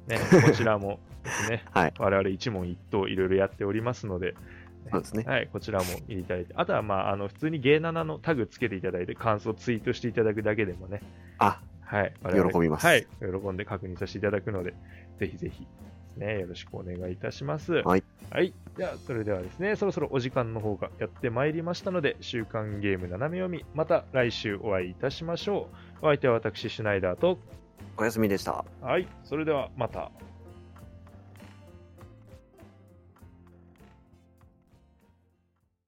[0.07, 0.17] ね、
[0.47, 1.95] こちらもですね、 はい。
[1.99, 4.37] 我々一問一答いろいろやっておりますので、
[4.93, 5.25] そうですね。
[5.27, 11.01] はい、こちらも入れていただいて、あとは、まあ、あの普通にゲーナナのタグつけていただいて、感想ツイートしていただくだけでもね、
[11.39, 12.87] あ、はい、喜びます。
[12.87, 14.75] はい、喜んで確認させていただくので、
[15.19, 15.67] ぜひぜひ
[16.13, 17.73] ですね、よろしくお願いいたします。
[17.73, 18.05] はい。
[18.31, 18.55] はい。
[18.77, 25.69] では、それではですね、そろそろお時間の方がやってまいりましたので、週刊ゲーム斜め読み、また来週お会いいたしましょ
[26.03, 26.07] う。
[26.07, 27.39] お相手は私、シュナイダーと、
[27.97, 28.65] おやすみでした。
[28.81, 30.11] はい、それではまた。